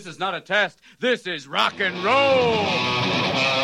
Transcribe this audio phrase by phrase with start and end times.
[0.00, 0.80] This is not a test.
[0.98, 3.59] This is rock and roll.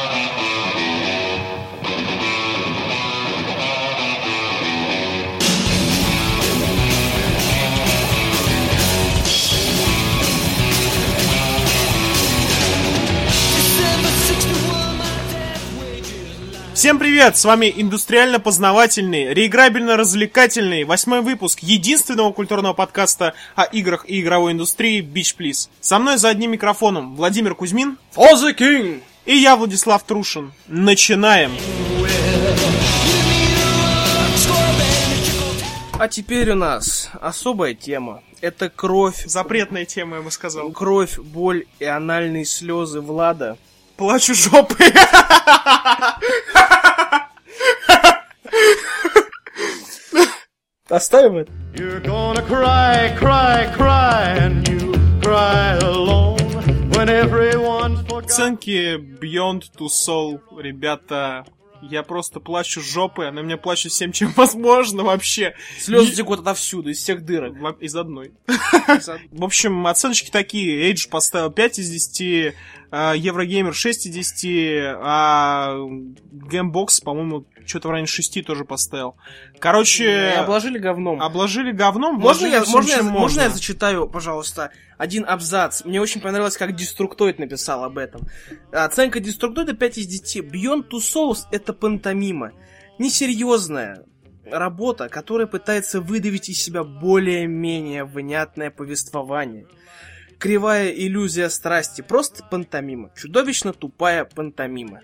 [16.86, 17.36] Всем привет!
[17.36, 25.34] С вами индустриально-познавательный, реиграбельно-развлекательный восьмой выпуск единственного культурного подкаста о играх и игровой индустрии Beach
[25.36, 25.68] Please.
[25.80, 29.02] Со мной за одним микрофоном Владимир Кузьмин For the King!
[29.24, 30.52] и я, Владислав Трушин.
[30.68, 31.50] Начинаем!
[35.98, 38.22] А теперь у нас особая тема.
[38.40, 40.70] Это кровь, Запретная тема, я бы сказал.
[40.70, 43.58] кровь, боль и анальные слезы Влада.
[43.96, 44.92] Плачу жопы.
[50.88, 51.52] Оставим это?
[51.74, 56.38] You're gonna cry, cry, cry, and you cry alone
[56.92, 58.24] when everyone's forgotten.
[58.26, 61.44] Оценки Beyond Two Soul, ребята,
[61.82, 65.54] я просто плачу жопы, она меня плачет всем, чем возможно вообще.
[65.78, 67.58] Слезы И- текут отовсюду, из всех дырок.
[67.58, 68.32] Во- Из одной.
[69.32, 70.86] В общем, оценочки такие.
[70.88, 72.54] Edge поставил 5 из 10,
[72.85, 75.74] а, Eurogamer 6 из 10, а
[76.32, 79.16] Геймбокс, по-моему, что-то в районе 6 тоже поставил.
[79.58, 81.20] Короче, И обложили говном.
[81.20, 82.16] обложили говном.
[82.16, 83.56] Можно я, можно, я, чем можно я можно.
[83.56, 85.84] зачитаю, пожалуйста, один абзац?
[85.84, 88.22] Мне очень понравилось, как Destructoid написал об этом.
[88.72, 90.44] Оценка Деструктоида 5 из 10.
[90.44, 92.52] Beyond Two Souls— это пантомима.
[92.98, 94.04] Несерьезная
[94.50, 99.66] работа, которая пытается выдавить из себя более-менее внятное повествование.
[100.38, 102.02] Кривая иллюзия страсти.
[102.02, 103.10] Просто пантомима.
[103.16, 105.00] Чудовищно тупая пантомима.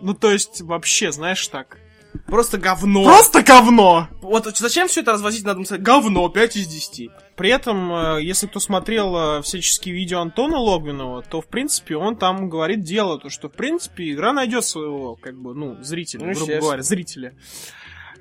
[0.00, 1.78] Ну, то есть, вообще, знаешь так.
[2.26, 3.04] Просто говно.
[3.04, 4.08] Просто говно!
[4.20, 5.82] Вот зачем все это развозить надо сказать?
[5.82, 7.10] Говно, 5 из 10.
[7.36, 12.16] При этом, э, если кто смотрел э, всяческие видео Антона Логвинова, то, в принципе, он
[12.16, 16.34] там говорит дело, то, что, в принципе, игра найдет своего, как бы, ну, зрителя, Ну,
[16.34, 17.34] грубо говоря, зрителя.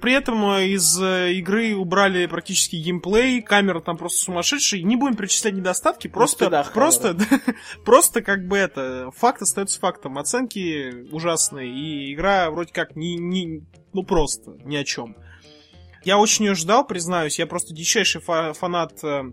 [0.02, 4.82] При этом э, из э, игры убрали практически геймплей, камера там просто сумасшедшая.
[4.82, 7.18] Не будем перечислять недостатки, просто, стыда просто,
[7.86, 10.18] просто как бы это, факт остается фактом.
[10.18, 15.18] Оценки ужасные, и игра вроде как не, не, ну просто, ни о чем.
[16.06, 17.38] Я очень ее ждал, признаюсь.
[17.40, 19.24] Я просто дичайший фа- фанат э,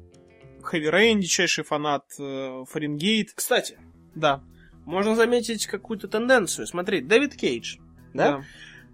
[0.72, 3.34] Heavy Rain, дичайший фанат э, Фаренгейт.
[3.34, 3.78] Кстати,
[4.16, 4.43] Да.
[4.84, 6.66] можно заметить какую-то тенденцию.
[6.66, 7.77] Смотри, Дэвид Кейдж,
[8.15, 8.38] да?
[8.38, 8.44] да.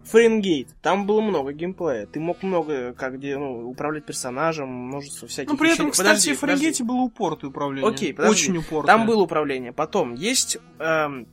[0.05, 2.07] Фаренгейт, там было много геймплея.
[2.07, 5.93] Ты мог много, как где, ну, управлять персонажем, множество всяких Ну, при этом, вещей.
[5.93, 7.91] кстати, Подожди, в Фаренгейте было упоротое управление.
[7.91, 8.33] Окей, подожди.
[8.45, 8.87] Очень упоротое.
[8.97, 9.73] Там было управление.
[9.73, 11.27] Потом есть эм,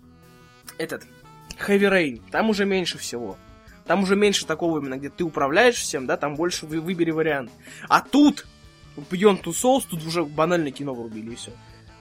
[0.78, 1.03] этот
[1.68, 2.22] Heavy Rain.
[2.31, 3.38] Там уже меньше всего.
[3.85, 7.50] Там уже меньше такого именно, где ты управляешь всем, да, там больше вы, выбери вариант.
[7.88, 8.46] А тут
[9.09, 11.51] Beyond Two Souls, тут уже банальное кино врубили и все.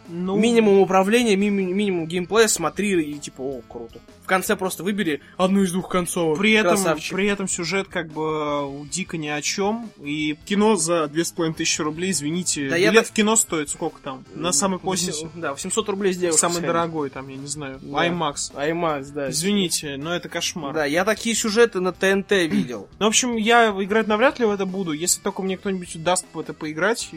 [0.06, 4.00] Ну, Минимум управления, ми- минимум геймплея, смотри и типа, о, круто.
[4.28, 6.38] В конце просто выбери одну из двух концовок.
[6.38, 7.14] При этом, Красавчик.
[7.16, 9.88] при этом сюжет как бы э, дико ни о чем.
[10.04, 12.68] И кино за две с половиной тысячи рублей, извините.
[12.68, 14.26] Да я билет так- в кино стоит сколько там?
[14.34, 16.38] На самый поздний, Восем- Да, 800 рублей сделаешь.
[16.38, 16.66] самый сходить.
[16.68, 18.06] дорогой там, я не знаю, Да.
[18.06, 18.34] IMAX.
[18.54, 19.30] IMAX, да.
[19.30, 20.74] Извините, но это кошмар.
[20.74, 22.86] Да, я такие сюжеты на ТНТ видел.
[22.98, 26.26] Ну, в общем, я играть навряд ли в это буду, если только мне кто-нибудь даст
[26.34, 27.08] в это поиграть.
[27.12, 27.16] И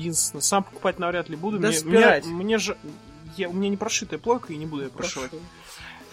[0.00, 1.60] единственное, сам покупать навряд ли буду.
[1.60, 2.76] Да мне, мне, мне же.
[3.36, 5.30] Я, у меня не прошитая плойка, и не буду ее прошивать.
[5.32, 5.36] Э,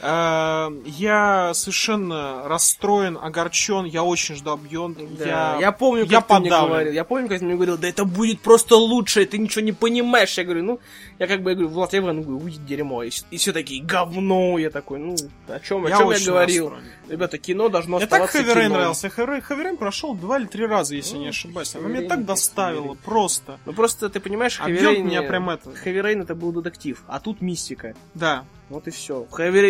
[0.03, 3.85] Я совершенно расстроен, огорчен.
[3.85, 5.17] Я очень ждал Beyond.
[5.17, 5.25] Да,
[5.55, 6.69] я, я, помню, я как ты мне подавлен.
[6.71, 6.93] говорил.
[6.93, 10.37] Я помню, как ты мне говорил, да это будет просто лучше, ты ничего не понимаешь.
[10.37, 10.79] Я говорю, ну,
[11.19, 13.03] я как бы я говорю, Влад, я говорю, ну, уй, дерьмо.
[13.03, 14.57] И, и все такие, говно.
[14.57, 15.15] Я такой, ну,
[15.47, 16.69] о чем, о Я чем я говорил?
[16.69, 16.91] расстроен.
[17.09, 18.75] Ребята, кино должно так оставаться Heavy Rain кино.
[18.75, 19.07] нравился.
[19.07, 19.27] Heavy
[19.63, 21.75] Rain прошел два или три раза, если не ошибаюсь.
[21.75, 23.59] Heavy меня так Heavy просто.
[23.65, 24.59] Ну, просто, ты понимаешь,
[24.95, 25.03] Rain...
[25.03, 25.69] меня прям это-
[26.01, 27.93] Rain это был детектив, а тут мистика.
[28.13, 28.45] Да.
[28.69, 29.25] Вот и все.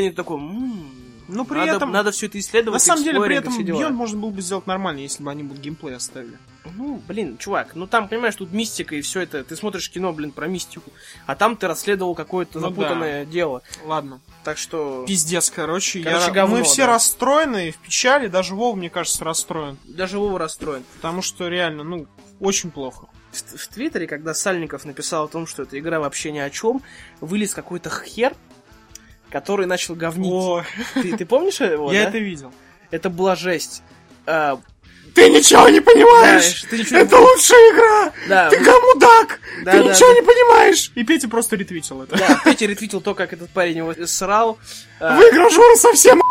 [0.10, 0.90] Ты такой, «М,
[1.28, 1.92] Но при надо, этом...
[1.92, 3.58] надо все это исследовать, На самом деле, при и этом.
[3.58, 6.38] Beyond можно было бы сделать нормально, если бы они бы геймплей оставили.
[6.76, 9.44] Ну, блин, чувак, ну там, понимаешь, тут мистика и все это.
[9.44, 10.92] Ты смотришь кино, блин, про мистику,
[11.26, 13.62] а там ты расследовал какое-то Ну запутанное дело.
[13.86, 14.22] Ладно.
[14.44, 16.02] Так что Пиздец, короче.
[16.02, 16.32] Короче, я...
[16.32, 16.94] говно, Мы все да.
[16.94, 18.28] расстроены, в печали.
[18.28, 19.78] Даже Вова, мне кажется, расстроен.
[19.86, 20.84] даже Вова расстроен.
[20.96, 22.08] Потому что реально, ну,
[22.40, 23.08] очень плохо.
[23.32, 26.82] В, в Твиттере, когда Сальников написал о том, что эта игра вообще ни о чем,
[27.20, 28.36] вылез какой-то хер,
[29.34, 30.32] который начал говнить.
[30.32, 30.64] О,
[30.94, 31.92] Ты, ты помнишь его?
[31.92, 32.10] я да?
[32.10, 32.54] это видел.
[32.92, 33.82] Это была жесть.
[34.28, 34.60] А,
[35.16, 36.66] Ты ничего не понимаешь!
[36.70, 38.14] Ты ничего не Это лучшая игра!
[38.30, 39.40] да, Ты гамудак!
[39.66, 40.14] Да, Ты да, ничего да.
[40.14, 40.92] не понимаешь!
[40.94, 42.16] И Петя просто ретвитил это.
[42.16, 44.60] да, Петя ретвитил то, как этот парень его срал.
[45.00, 46.22] А, Вы, гражуры, совсем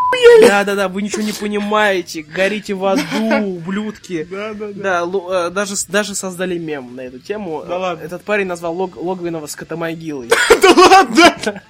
[0.46, 3.02] Да-да-да, вы ничего не понимаете, горите в аду,
[3.44, 4.28] ублюдки.
[4.31, 7.64] Да, да, Да, э, даже, даже создали мем на эту тему.
[7.66, 8.05] Да ладно.
[8.05, 10.31] Этот парень назвал Лог, Логвинова скотомогилой.
[10.62, 11.62] Да ладно!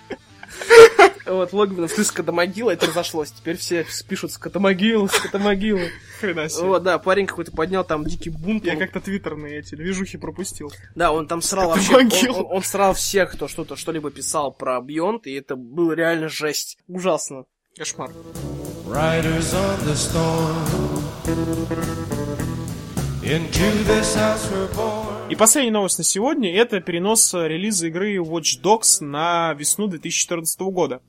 [1.34, 3.30] Вот, Логвинов, ты скотомогила, это разошлось.
[3.32, 5.80] Теперь все пишут скотомогила, скотомогила.
[6.20, 6.66] Хрена себе.
[6.66, 8.64] Вот, да, парень какой-то поднял там дикий бунт.
[8.64, 10.72] Я он- как-то твиттерные эти движухи пропустил.
[10.94, 14.80] Да, он там срал вообще, он, он- он срал всех, кто что-то, что-либо писал про
[14.80, 16.78] Бьонд, и это было реально жесть.
[16.88, 17.44] Ужасно.
[17.76, 18.10] Кошмар.
[18.86, 21.62] Riders on the storm.
[23.22, 25.11] Into this house we're born.
[25.32, 30.60] И последняя новость на сегодня это перенос э, релиза игры Watch Dogs на весну 2014
[30.60, 31.00] года.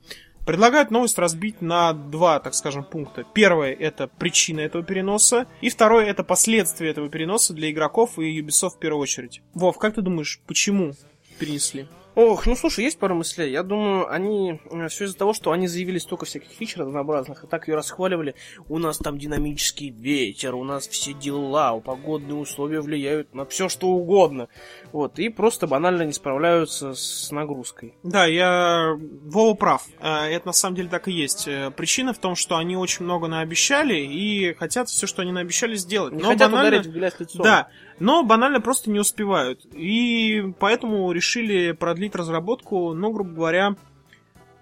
[0.46, 3.26] Предлагают новость разбить на два, так скажем, пункта.
[3.34, 8.76] Первое это причина этого переноса, и второе это последствия этого переноса для игроков и Ubisoft
[8.76, 9.42] в первую очередь.
[9.52, 10.94] Вов, как ты думаешь, почему
[11.38, 11.86] перенесли?
[12.16, 13.50] Ох, ну слушай, есть пару мыслей.
[13.50, 17.66] Я думаю, они все из-за того, что они заявили столько всяких фич разнообразных, и так
[17.66, 18.36] ее расхваливали.
[18.68, 23.88] У нас там динамический ветер, у нас все дела, погодные условия влияют на все что
[23.88, 24.48] угодно.
[24.92, 27.94] Вот, и просто банально не справляются с нагрузкой.
[28.04, 28.94] Да, я...
[29.24, 29.84] Вова прав.
[29.98, 31.48] Э, Это на самом деле так и есть.
[31.48, 35.74] Э, Причина в том, что они очень много наобещали и хотят все, что они наобещали,
[35.74, 36.12] сделать.
[36.12, 37.42] Не Но хотят банально- ударить в грязь лицом.
[37.42, 37.68] Да,
[37.98, 39.64] но банально просто не успевают.
[39.72, 43.76] И поэтому решили продлить разработку, ну, грубо говоря,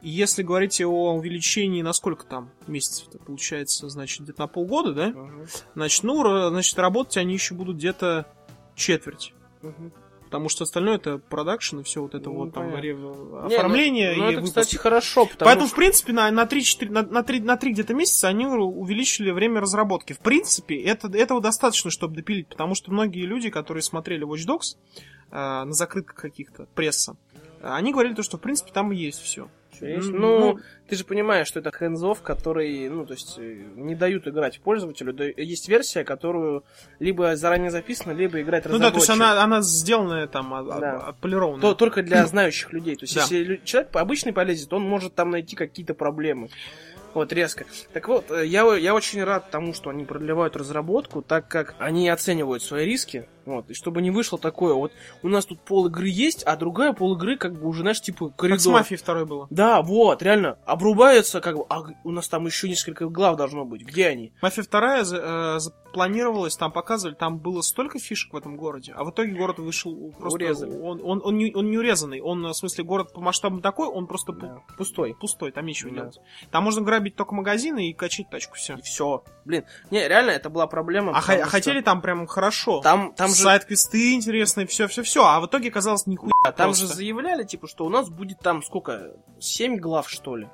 [0.02, 5.08] если говорить о увеличении на сколько там месяцев это получается, значит, где-то на полгода, да?
[5.08, 8.26] Мгм, Значит, ну, значит, работать они еще будут где-то
[8.74, 9.32] четверть.
[9.62, 9.92] мгм.
[10.32, 12.86] Потому что остальное это продакшн и все вот это Ну, вот там понятно.
[12.86, 14.60] Не, оформление ну, ну, и это, выпуск.
[14.60, 15.74] кстати, хорошо, потому Поэтому, что...
[15.74, 19.60] в принципе, на, на 3, на, на, 3, на 3 где-то месяца они увеличили время
[19.60, 20.14] разработки.
[20.14, 24.78] В принципе, это, этого достаточно, чтобы допилить, потому что многие люди, которые смотрели Watch Dogs
[25.30, 27.18] э, на закрытках каких-то, пресса,
[27.60, 29.50] э, они говорили то, что, в принципе, там есть все.
[29.72, 30.10] Всё есть.
[30.10, 30.58] Ну, ну-
[30.88, 35.12] ты же понимаешь, что это hands который, ну, то есть, э, не дают играть пользователю.
[35.14, 36.64] Да, Есть версия, которую
[36.98, 39.32] либо заранее записана, либо играть Ну да, то есть разработчик.
[39.32, 40.98] она, она сделанная там, от- Да.
[40.98, 41.60] отполированная.
[41.62, 42.96] То- только для знающих людей.
[42.96, 43.22] То есть, Да.
[43.22, 46.48] если человек обычный полезет, он может там найти какие-то проблемы.
[47.14, 47.66] Вот, резко.
[47.92, 52.08] Так вот, э, я, я очень рад тому, что они продлевают разработку, так как они
[52.08, 53.28] оценивают свои риски.
[53.44, 54.92] Вот, и чтобы не вышло такое, вот
[55.22, 58.28] у нас тут пол игры есть, а другая пол игры, как бы уже, знаешь, типа
[58.30, 58.56] коридор.
[58.58, 59.46] Как с мафией второй было.
[59.50, 63.82] Да, вот, реально, обрубается, как бы, а у нас там еще несколько глав должно быть.
[63.82, 64.32] Где они?
[64.42, 69.10] Мафия вторая э, запланировалась, там показывали, там было столько фишек в этом городе, а в
[69.10, 70.36] итоге город вышел просто...
[70.36, 70.80] Урезанный.
[70.80, 74.06] Он, он, он, не, он не урезанный, он, в смысле, город по масштабам такой, он
[74.06, 75.14] просто Да, Пустой.
[75.20, 75.96] пустой, там нечего Да.
[76.02, 76.18] делать.
[76.50, 78.74] Там можно грабить только магазины и качать тачку, все.
[78.76, 79.24] И все.
[79.44, 81.12] Блин, не, реально, это была проблема.
[81.16, 82.80] А, х- а что хотели там прям хорошо.
[82.80, 85.24] Там, там же, Сайт-квесты интересные, все, все, все.
[85.24, 86.32] А в итоге казалось нихуя.
[86.44, 86.96] а там же просто.
[86.96, 89.16] заявляли, типа, что у нас будет там сколько?
[89.40, 90.48] Семь глав, что ли?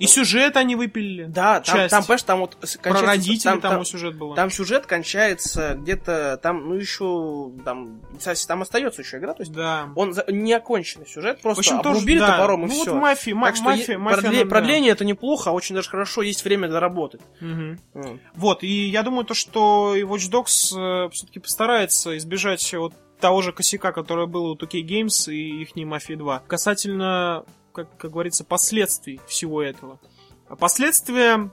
[0.00, 1.24] И сюжет они выпилили.
[1.26, 1.90] Да, там, Часть.
[1.92, 4.34] там, понимаешь, там вот с- Про кончается- родителей там, там, сюжет был.
[4.34, 9.52] там сюжет кончается где-то, там, ну еще, там, кстати, там остается еще игра, то есть
[9.52, 9.90] Да.
[9.94, 12.36] он за- не оконченный сюжет, В просто общем, тоже, обрубили да.
[12.36, 12.92] топором и ну, все.
[12.92, 14.50] вот мафия, ма- так что мафия, мафия, продле- она, да.
[14.50, 17.20] продление это неплохо, очень даже хорошо, есть время доработать.
[17.40, 17.78] Мгм.
[17.94, 18.20] М.
[18.34, 23.52] Вот, и я думаю, то, что и Watch Dogs все-таки постарается избежать вот того же
[23.52, 26.40] косяка, который был у 2K Games и их Mafia 2.
[26.48, 27.44] Касательно,
[27.74, 29.98] как, как говорится, последствий всего этого.
[30.48, 31.50] А Последствия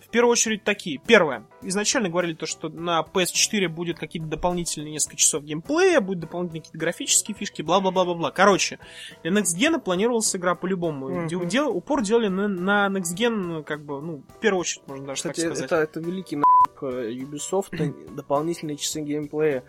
[0.00, 0.98] в первую очередь такие.
[1.04, 1.44] Первое.
[1.62, 6.78] Изначально говорили то, что на PS4 будет какие-то дополнительные несколько часов геймплея, будут дополнительные какие-то
[6.78, 8.30] графические фишки, бла-бла-бла-бла-бла.
[8.30, 8.78] Короче,
[9.24, 11.08] для Next Gen планировалась игра по-любому.
[11.08, 11.48] Мгм.
[11.48, 15.16] Дел- упор делали на, на Next Gen, как бы, ну, в первую очередь, можно даже
[15.16, 15.64] Кстати, так сказать.
[15.64, 19.64] это, это великий нахуй Ubisoft, дополнительные часы геймплея.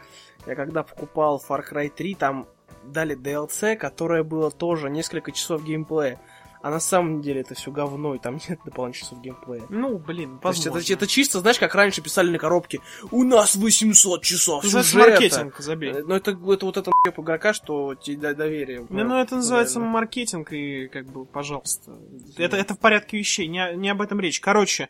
[0.45, 2.47] Я когда покупал Far Cry 3, там
[2.87, 6.19] дали DLC, которое было тоже несколько часов геймплея.
[6.59, 9.63] А на самом деле это все говно, и там нет дополнительных часов геймплея.
[9.69, 10.93] Ну, блин, То есть это, возможно.
[10.93, 12.79] это чисто, знаешь, как раньше писали на коробке.
[13.11, 15.11] У нас 800 часов называется сюжета».
[15.11, 15.91] маркетинг, забей.
[15.91, 18.85] Э, Ну, это, это вот это еб игрока, что тебе доверие.
[18.89, 19.91] Не, ну это называется Реально.
[19.93, 21.91] маркетинг, и как бы, пожалуйста.
[22.37, 24.39] Это, это в порядке вещей, не, не об этом речь.
[24.41, 24.89] Короче,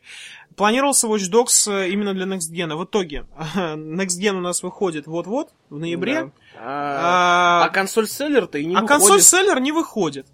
[0.55, 2.75] планировался Watch Dogs э, именно для Next Gen.
[2.75, 3.25] В итоге,
[3.55, 6.23] Next Gen у нас выходит вот-вот, в ноябре.
[6.23, 6.31] Да.
[6.59, 8.89] А, А, а консоль-селлер-то и не а выходит.
[8.89, 10.27] консоль-селлер не выходит.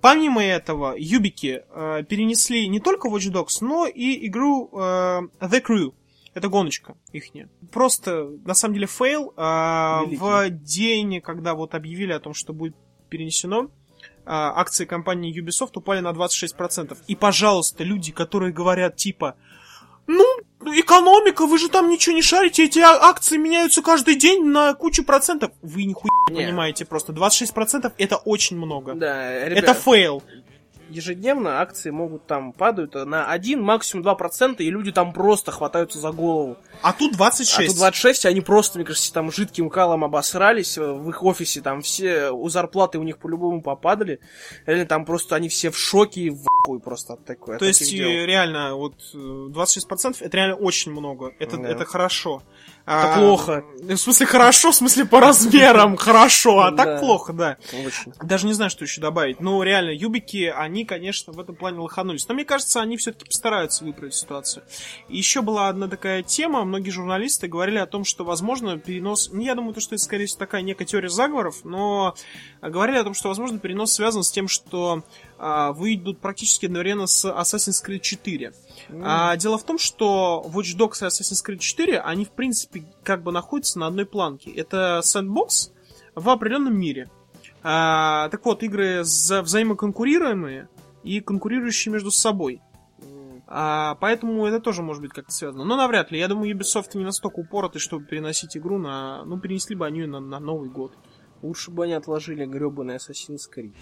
[0.00, 4.78] Помимо этого, юбики э, перенесли не только Watch Dogs, но и игру э,
[5.40, 5.94] The Crew.
[6.32, 7.48] Это гоночка ихняя.
[7.72, 9.34] Просто, на самом деле, фейл.
[9.36, 10.16] А, Великий.
[10.16, 12.76] в день, когда вот объявили о том, что будет
[13.08, 13.68] перенесено,
[14.24, 16.96] а, акции компании Ubisoft упали на 26%.
[17.08, 19.36] И, пожалуйста, люди, которые говорят типа,
[20.06, 20.24] ну,
[20.64, 25.04] экономика, вы же там ничего не шарите, эти а- акции меняются каждый день на кучу
[25.04, 25.52] процентов.
[25.62, 26.42] Вы нихуя Не.
[26.44, 27.12] понимаете просто.
[27.12, 28.94] 26% это очень много.
[28.94, 30.22] Да, ребят, Это фейл.
[30.90, 36.10] Ежедневно акции могут там падают на 1, максимум 2%, и люди там просто хватаются за
[36.12, 36.56] голову.
[36.82, 37.58] А тут 26.
[37.60, 41.60] А тут 26, они просто, мне кажется, там жидким калом обосрались э, в их офисе,
[41.60, 44.20] там все у зарплаты у них по-любому попадали.
[44.66, 47.54] Или там просто они все в шоке и в хуй просто от такой.
[47.54, 48.08] от То есть, таких дел.
[48.10, 51.32] э, реально, вот э, 26% это реально очень много.
[51.38, 51.68] Это, Да.
[51.68, 52.42] это хорошо.
[52.86, 53.64] Это А, плохо.
[53.82, 57.56] В смысле, хорошо, в смысле, по размерам хорошо, а так плохо, да.
[58.22, 59.40] Даже не знаю, что еще добавить.
[59.40, 62.26] Ну, реально, юбики, они, конечно, в этом плане лоханулись.
[62.28, 64.64] Но мне кажется, они все-таки постараются выправить ситуацию.
[65.08, 66.64] И еще была одна такая тема.
[66.64, 69.30] Многие журналисты говорили о том, что, возможно, перенос...
[69.32, 72.14] Ну, я думаю, то, что это, скорее всего, такая некая теория заговоров, но
[72.62, 75.04] говорили о том, что, возможно, перенос связан с тем, что
[75.38, 78.52] а, выйдут практически одновременно с Assassin's Creed 4.
[79.02, 83.22] А, дело в том, что Watch Dogs и Assassin's Creed 4, они, в принципе, как
[83.22, 84.50] бы находятся на одной планке.
[84.50, 85.72] Это сэндбокс
[86.14, 87.10] в определенном мире.
[87.62, 90.68] А, так вот, игры за взаимоконкурируемые
[91.02, 92.62] и конкурирующие между собой.
[93.46, 95.64] А, поэтому это тоже может быть как-то связано.
[95.64, 96.18] Но навряд ли.
[96.18, 99.24] Я думаю, Ubisoft не настолько упороты, чтобы переносить игру на...
[99.24, 100.96] Ну, перенесли бы они на, на Новый год.
[101.42, 103.74] Лучше бы они отложили гребаный Assassin's Creed.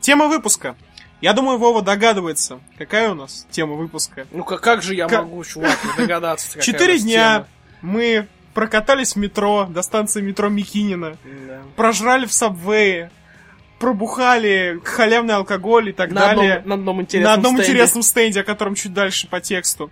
[0.00, 0.76] Тема выпуска.
[1.20, 4.26] Я думаю, Вова догадывается, какая у нас тема выпуска.
[4.30, 6.48] Ну как, как же я Как- могу, чувак, не догадаться?
[6.48, 7.48] какая Четыре дня тема?
[7.82, 11.60] мы прокатались в метро до станции метро Микинина, Да.
[11.76, 13.10] прожрали в сабвее,
[13.78, 16.54] пробухали халявный алкоголь и так На далее.
[16.54, 17.70] одном, на одном интересном на одном стенде.
[17.70, 19.90] интересном стенде, о котором чуть дальше по тексту.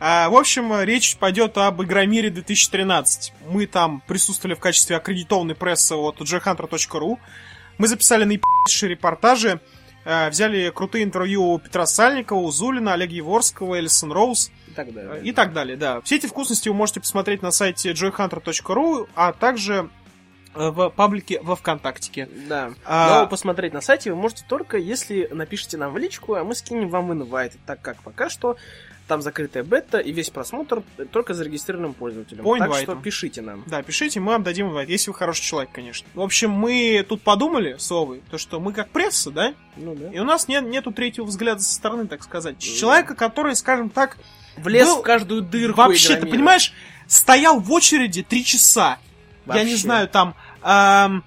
[0.00, 3.32] А, в общем, речь пойдет об Игромире 2013.
[3.48, 7.18] Мы там присутствовали в качестве аккредитованной прессы от joyhunter.ru.
[7.78, 9.60] Мы записали наипи***шие репортажи,
[10.04, 15.20] взяли крутые интервью у Петра Сальникова, у Зулина, Олега Еворского, Элисон Роуз И так далее.
[15.20, 16.00] э, и так далее, да.
[16.02, 19.88] Все эти вкусности вы можете посмотреть на сайте joyhunter.ru, а также
[20.54, 22.28] э, в паблике во Вконтактике.
[22.48, 22.72] Да.
[22.84, 26.54] А- Но посмотреть на сайте вы можете только, если напишите нам в личку, а мы
[26.54, 28.56] скинем вам инвайт, так как пока что
[29.08, 32.44] там закрытая бета и весь просмотр только зарегистрированным пользователям.
[32.44, 33.64] По так что пишите нам.
[33.66, 36.08] Да, пишите, мы вам дадим инвайт, если вы хороший человек, конечно.
[36.14, 40.10] В общем, мы тут подумали с то что мы как пресса, да, Ну да.
[40.10, 42.58] и у нас нет, нету третьего взгляда со стороны, так сказать.
[42.58, 44.18] Человека, который, скажем так,
[44.56, 45.78] Влез был в каждую дырку.
[45.78, 46.72] вообще, ты понимаешь,
[47.06, 48.98] стоял в очереди три часа.
[49.46, 49.76] Я не Вообще.
[49.76, 51.24] знаю, там, эм,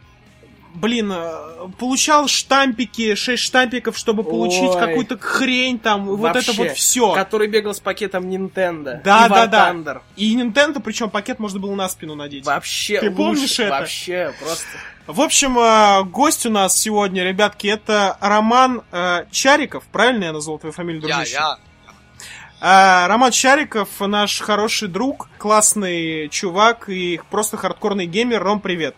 [0.75, 4.79] блин, э, получал штампики, 6 штампиков, чтобы получить Ой.
[4.79, 6.53] какую-то хрень там, вот это Вообще.
[6.53, 7.13] вот все.
[7.13, 9.01] Который бегал с пакетом Nintendo.
[9.03, 9.71] Да, и да, War да.
[9.71, 10.01] Thunder.
[10.15, 12.45] И Nintendo, причем пакет можно было на спину надеть.
[12.45, 13.63] Вообще Ты помнишь лучше.
[13.63, 13.71] это?
[13.71, 14.67] Вообще, просто.
[15.07, 19.83] В общем, э, гость у нас сегодня, ребятки, это Роман э, Чариков.
[19.91, 21.35] Правильно я назвал твою фамилию, Я, дружище?
[21.35, 21.57] я.
[22.61, 28.43] Э, Роман Чариков, наш хороший друг, классный чувак и просто хардкорный геймер.
[28.43, 28.95] Ром, привет.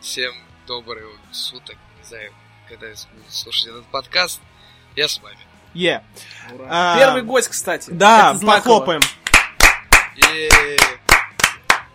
[0.00, 0.32] Всем
[0.66, 1.76] добрых суток.
[1.98, 2.32] Не знаю,
[2.68, 4.40] когда я буду слушать этот подкаст.
[4.96, 5.38] Я с вами.
[5.74, 6.02] Е.
[6.68, 7.90] А, Первый гость, кстати.
[7.90, 9.00] Да, похлопаем.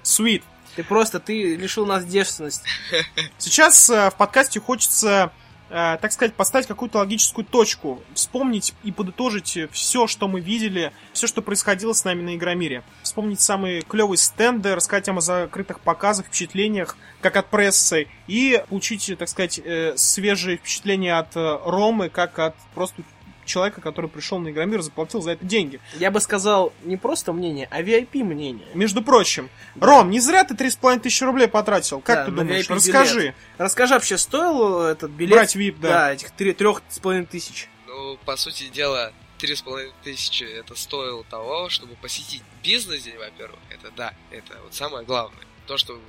[0.04, 0.44] Sweet.
[0.76, 2.68] Ты просто, ты лишил нас девственности.
[3.40, 5.32] Сейчас э, в подкасте хочется,
[5.70, 11.28] э, так сказать, поставить какую-то логическую точку, вспомнить и подытожить все, что мы видели, все,
[11.28, 12.84] что происходило с нами на Игромире.
[13.04, 19.30] Вспомнить самые клевые стенды, рассказать о закрытых показах, впечатлениях, как от прессы, и получить, так
[19.30, 23.04] сказать, э, свежие впечатления от э, Ромы, как от просто
[23.48, 25.80] человека, который пришел на Игромир и заплатил за это деньги.
[25.96, 28.68] Я бы сказал не просто мнение, а VIP мнение.
[28.76, 29.50] Между прочим,
[29.80, 32.02] Ром, не зря ты 3,5 тысячи рублей потратил.
[32.02, 32.70] Как Да, ты на думаешь?
[32.70, 33.20] Расскажи.
[33.20, 33.36] билет.
[33.58, 35.34] Расскажи, вообще стоил этот билет?
[35.34, 35.90] Брать VIP, да.
[35.90, 37.70] Да, этих три- трех с половиной тысяч.
[37.88, 43.60] Ну, по сути дела, три с половиной тысячи это стоило того, чтобы посетить бизнес-день, во-первых.
[43.70, 45.40] Это да, это вот самое главное.
[45.66, 46.02] То, что м,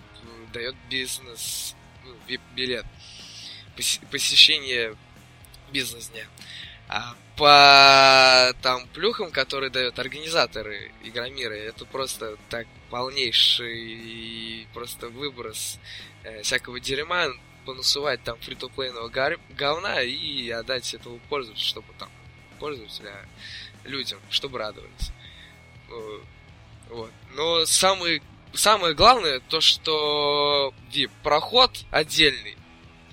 [0.53, 2.85] дает бизнес ну, VIP-билет.
[3.77, 4.97] Поси- посещение
[5.73, 6.23] бизнес-дня.
[6.23, 6.58] А
[7.37, 15.79] по там плюхам, которые дают организаторы Игромира, это просто так полнейший просто выброс
[16.25, 17.27] э, всякого дерьма,
[17.65, 22.11] понасувать там фри-то-плейного гар- говна и отдать этому пользователю, чтобы там
[22.59, 23.29] пользователя
[23.85, 25.13] людям, чтобы радовались.
[25.91, 26.21] Э,
[26.91, 27.11] Вот.
[27.35, 28.23] Но самый,
[28.55, 32.57] самое главное то, что VIP проход отдельный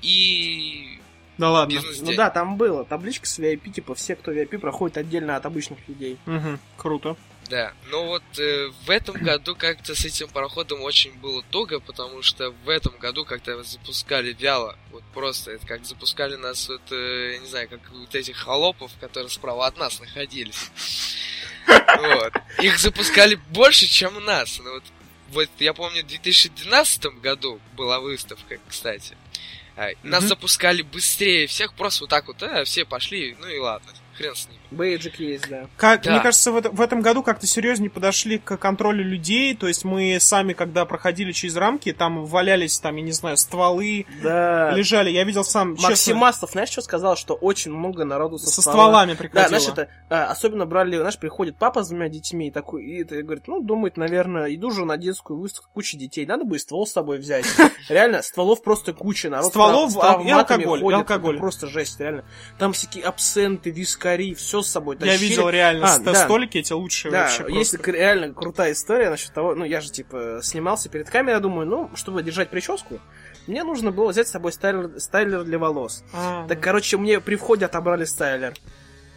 [0.02, 1.00] и
[1.38, 1.74] Да ладно.
[1.74, 2.86] бизнес Ну да, там было.
[2.86, 6.18] Табличка с VIP, типа все, кто VIP, проходит отдельно от обычных людей.
[6.26, 7.16] Мгм, круто.
[7.50, 12.24] Да, но вот э, в этом году как-то с этим пароходом очень было туго, потому
[12.24, 14.76] что в этом году как-то запускали вяло.
[14.92, 18.92] Вот просто, это как запускали нас, вот, э, я не знаю, как вот этих холопов,
[19.00, 20.72] которые справа от нас находились.
[21.68, 22.34] Вот.
[22.62, 24.60] Их запускали больше, чем нас.
[24.64, 24.84] Ну вот
[25.30, 29.18] вот я помню, в 2012 году была выставка, кстати.
[30.04, 34.36] Нас запускали быстрее всех, просто вот так вот, а, все пошли, ну и ладно, хрен
[34.36, 34.60] с ними.
[34.72, 35.68] Бейджик есть, да.
[35.78, 36.12] Как, Да.
[36.12, 39.56] Мне кажется, в, это- в этом году как-то серьезнее подошли к контролю людей.
[39.56, 44.06] То есть мы сами, когда проходили через рамки, там валялись, там, я не знаю, стволы,
[44.24, 44.72] Да.
[44.72, 45.10] лежали.
[45.10, 47.16] Я видел сам, честно, Максим Мастов, знаешь, что сказал?
[47.16, 49.48] Что очень много народу со, со ствола- стволами Да, приходило.
[49.48, 53.22] знаешь, это а, особенно брали, знаешь, приходит папа с двумя детьми и такой, и это
[53.24, 56.86] говорит, ну, думает, наверное, иду же на детскую выставку, куча детей, надо бы и ствол
[56.88, 57.46] с собой взять.
[57.90, 59.96] Реально, стволов просто куча, народ Стволов,
[60.26, 61.38] и алкоголь, алкоголь.
[61.38, 62.26] просто жесть, реально.
[62.60, 65.30] Там всякие абсенты, вискари, все с собой Я тащили.
[65.30, 66.14] видел реально А, ст- да.
[66.16, 67.92] столики эти лучшие Да, вообще есть просто.
[67.92, 72.24] реально крутая история насчет того, ну, я же, типа, снимался перед камерой, думаю, ну, чтобы
[72.24, 73.00] держать прическу,
[73.48, 76.04] мне нужно было взять с собой стайлер, стайлер для волос.
[76.14, 78.54] А, Так, короче, мне при входе отобрали стайлер.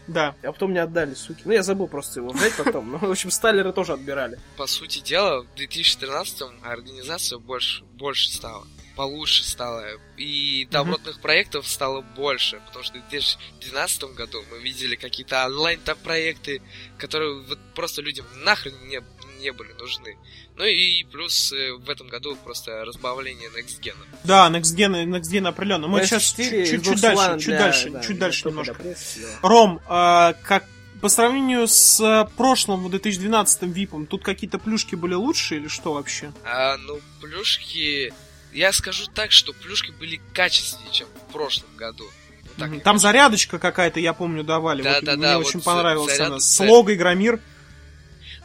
[0.07, 0.35] Да.
[0.42, 1.42] А потом мне отдали, суки.
[1.45, 2.92] Ну, я забыл просто его взять потом.
[2.92, 4.38] Ну, в общем, стайлеры тоже отбирали.
[4.57, 8.66] По сути дела, в 2013 организация больше, больше стала,
[8.99, 9.85] получше стала,
[10.17, 16.61] и добротных проектов стало больше, потому что в 2012 году мы видели какие-то онлайн-проекты,
[16.99, 19.00] которые вот просто людям нахрен не,
[19.40, 20.17] не были нужны.
[20.57, 23.95] Ну и плюс э, в этом году просто разбавление Next Gen.
[24.25, 25.87] Да, Next Gen, Next Gen определенно.
[25.87, 28.49] Мы сейчас PS4 чуть, Xbox чуть дальше, One чуть для- дальше, да, чуть для дальше
[28.49, 28.75] немножко.
[28.75, 29.49] для прессы, да.
[29.49, 30.64] Ром, а, как
[31.00, 35.93] по сравнению с а, прошлым, вот 2012 випом, тут какие-то плюшки были лучше или что
[35.93, 36.33] вообще?
[36.45, 38.12] А, ну, плюшки...
[38.59, 42.11] Я скажу так, что плюшки были качественнее, чем в прошлом году.
[42.43, 44.83] Вот так Там зарядочка какая-то, я помню, давали.
[44.83, 46.41] Да, Вот да, мне да, очень вот понравилась заряд- она.
[46.41, 47.38] С заряд- лого Игромир.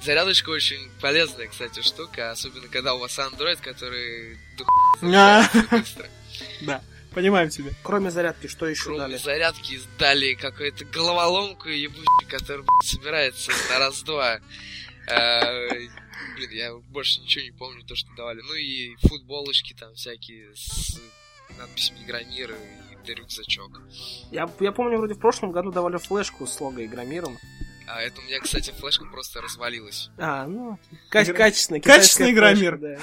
[0.03, 4.67] Зарядочка очень полезная, кстати, штука, особенно когда у вас Android, который дух
[5.01, 6.07] быстро.
[6.61, 6.81] Да,
[7.15, 7.71] понимаем тебя.
[7.81, 9.17] Кроме зарядки, что еще Кроме дали?
[9.17, 14.39] зарядки дали какую-то головоломку ебучую, которая собирается на раз-два.
[16.35, 18.41] Блин, я больше ничего не помню, то, что давали.
[18.41, 20.99] Ну и футболочки там всякие с
[21.57, 23.81] надписями Игромир и да, рюкзачок.
[24.31, 27.37] Я, я помню, вроде в прошлом году давали флешку с лого Игромиром.
[27.85, 30.09] А это у меня, кстати, флешка просто развалилась.
[30.17, 31.81] А, ну, ка- Игра- качественный.
[31.81, 32.77] Качественный Игромир.
[32.77, 32.97] да.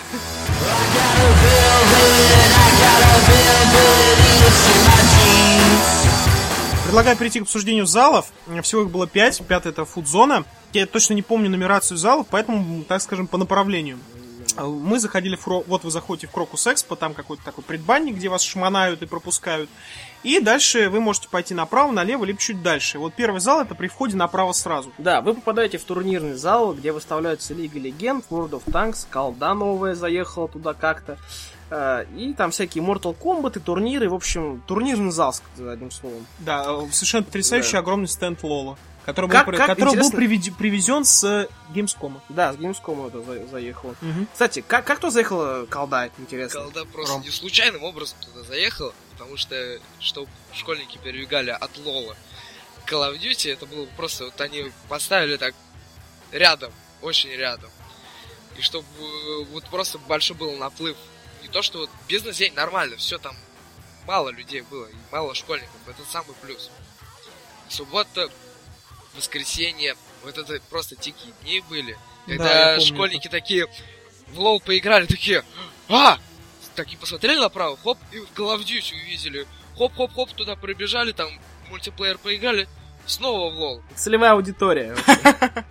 [6.84, 8.32] Предлагаю перейти к обсуждению залов.
[8.62, 9.40] Всего их было пять.
[9.46, 10.44] Пятый это фудзона.
[10.72, 13.98] Я точно не помню нумерацию залов, поэтому, так скажем, по направлению.
[14.56, 18.42] Мы заходили в Вот вы заходите в Крокус Экспо, там какой-то такой предбанник, где вас
[18.42, 19.70] шмонают и пропускают.
[20.24, 22.98] И дальше вы можете пойти направо, налево, либо чуть дальше.
[22.98, 24.92] Вот первый зал это при входе направо сразу.
[24.98, 29.94] Да, вы попадаете в турнирный зал, где выставляются Лига Легенд, World of Tanks, колда новая
[29.94, 31.16] заехала туда как-то.
[31.70, 34.10] э, И там всякие Mortal Kombat и турниры.
[34.10, 36.26] В общем, турнирный зал, одним словом.
[36.40, 37.78] Да, э, совершенно потрясающий Да.
[37.78, 42.20] огромный стенд Лола, который, Как- был, как который был приведи- привезен с э, Gamescom.
[42.28, 43.94] Да, с Gamescom это за- заехало.
[44.32, 46.60] Кстати, как, как то заехала колда, интересно?
[46.62, 47.22] Колда просто Ром.
[47.22, 52.16] не случайным образом туда заехала, потому что, чтобы школьники перебегали от Лола
[52.86, 55.54] к Call of Duty, это было просто, вот они поставили так
[56.32, 57.70] рядом, очень рядом.
[58.56, 60.96] И чтобы э, вот просто большой был наплыв.
[61.42, 63.34] Не то, что вот бизнес-день нормально, все там
[64.06, 66.70] мало людей было, и мало школьников, это самый плюс.
[67.68, 68.28] Суббота,
[69.14, 71.96] воскресенье, вот это просто дикие дни были,
[72.26, 73.66] Да, когда помню школьники такие
[74.32, 75.44] в лол поиграли, такие,
[75.88, 76.18] а,
[76.74, 79.46] такие посмотрели направо, хоп, и в Call of Duty увидели,
[79.76, 81.28] хоп-хоп-хоп, туда пробежали, там
[81.70, 82.68] мультиплеер поиграли,
[83.06, 83.82] снова в лол.
[83.96, 84.96] Целевая аудитория.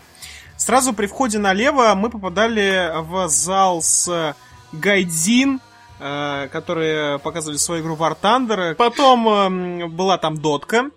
[0.58, 4.36] Сразу при входе налево мы попадали в зал с
[4.74, 5.62] Гайдзин,
[6.00, 8.76] э, которые показывали свою игру War Thunder.
[8.76, 10.92] Потом эм, была там дотка.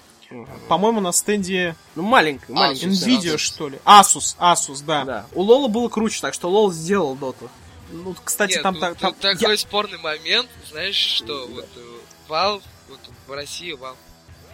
[0.69, 2.87] По-моему, на стенде Ну, маленькая, маленькая.
[2.89, 3.39] Asus, Nvidia, Asus.
[3.39, 3.79] что ли.
[3.85, 5.05] Asus, Asus, да.
[5.05, 5.27] Да.
[5.33, 7.51] У Лола было круче, так что Лол сделал доту.
[7.91, 11.81] Ну, кстати, Нет, там, ну, так- там- такой спорный момент, знаешь, что вот э,
[12.29, 13.97] Valve, вот в России Valve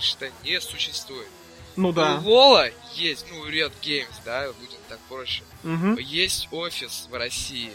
[0.00, 1.28] что не существует.
[1.76, 2.20] Ну да.
[2.24, 5.42] У Лола есть, ну, Red Games, да, будем так проще.
[5.62, 5.96] Мгм.
[5.98, 7.72] Есть офис в России.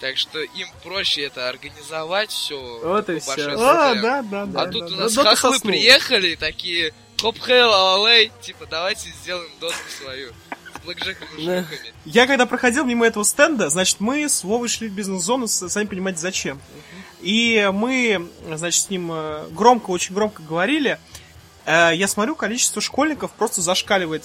[0.00, 2.80] Так что им проще это организовать все.
[2.82, 3.52] Вот и всё.
[3.60, 4.62] А, да, да, да.
[4.62, 4.96] А да, тут у да.
[5.02, 10.32] нас Дота хохлы приехали, такие, хоп хейл алей, типа, давайте сделаем доту свою.
[10.74, 11.92] С блэкджеком и шлюхами.
[12.04, 16.20] Я когда проходил мимо этого стенда, значит, мы с Вовой шли в бизнес-зону, сами понимаете,
[16.20, 16.60] зачем.
[17.20, 20.98] И мы, значит, с ним э, громко, очень громко говорили.
[21.70, 24.24] Э, Я смотрю, количество школьников просто зашкаливает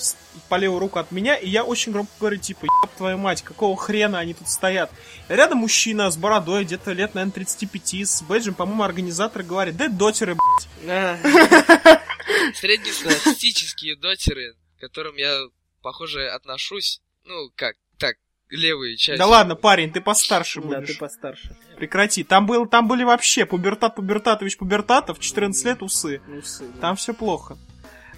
[0.50, 3.78] по левую руку от меня, и я очень громко говорю, типа, еб твою мать, какого
[3.78, 4.90] хрена они тут стоят.
[5.30, 10.36] Рядом мужчина с бородой, где-то лет, наверное, 35, с бэджем, по-моему, организатор говорит, да дотеры,
[10.36, 10.68] блядь.
[12.56, 15.40] Среднестатистические дотеры, к которым я,
[15.82, 18.16] похоже, отношусь, ну, как, так,
[18.50, 19.20] левые части.
[19.20, 20.88] Да ладно, парень, ты постарше Да, будешь.
[20.88, 21.56] ты постарше.
[21.76, 22.24] Прекрати.
[22.24, 26.22] Там, был, там были вообще пубертат, пубертатович, пубертатов, 14 лет усы.
[26.28, 26.82] Ну, сы, да.
[26.82, 27.58] Там все плохо.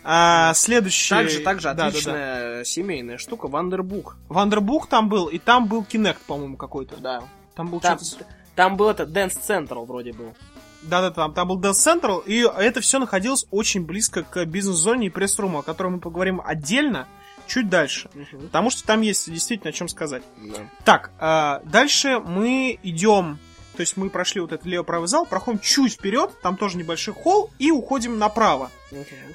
[0.04, 1.10] А, следующий...
[1.14, 1.88] Также, также Да, да, да.
[1.88, 4.16] отличная семейная штука, Вандербук.
[4.30, 6.96] Вандербук там был, и там был Кинект, по-моему, какой-то.
[6.98, 7.24] Да.
[7.56, 8.26] Там был Там, что-то...
[8.56, 10.34] там был это Dance Central вроде был.
[10.84, 15.10] Да-да, там, там был Dance Central, и это все находилось очень близко к бизнес-зоне и
[15.10, 17.08] пресс-руму, о котором мы поговорим отдельно,
[17.48, 18.10] чуть дальше.
[18.32, 20.24] Потому что там есть действительно о чем сказать.
[20.38, 20.60] Да.
[20.86, 23.40] Так, а, дальше мы идем,
[23.78, 27.52] то есть мы прошли вот этот лево-правый зал, проходим чуть вперед, там тоже небольшой холл,
[27.60, 28.72] и уходим направо.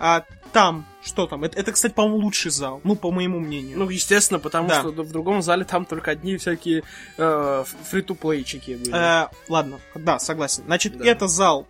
[0.01, 1.45] А там, что там?
[1.45, 3.79] Это, это, кстати, по-моему, лучший зал, ну, по моему мнению.
[3.79, 4.81] Ну, естественно, потому Да.
[4.81, 6.83] что в другом зале там только одни всякие
[7.19, 8.93] э, фри-ту-плейчики были.
[8.93, 10.65] Э, ладно, да, согласен.
[10.67, 11.07] Значит, Да.
[11.07, 11.67] это зал,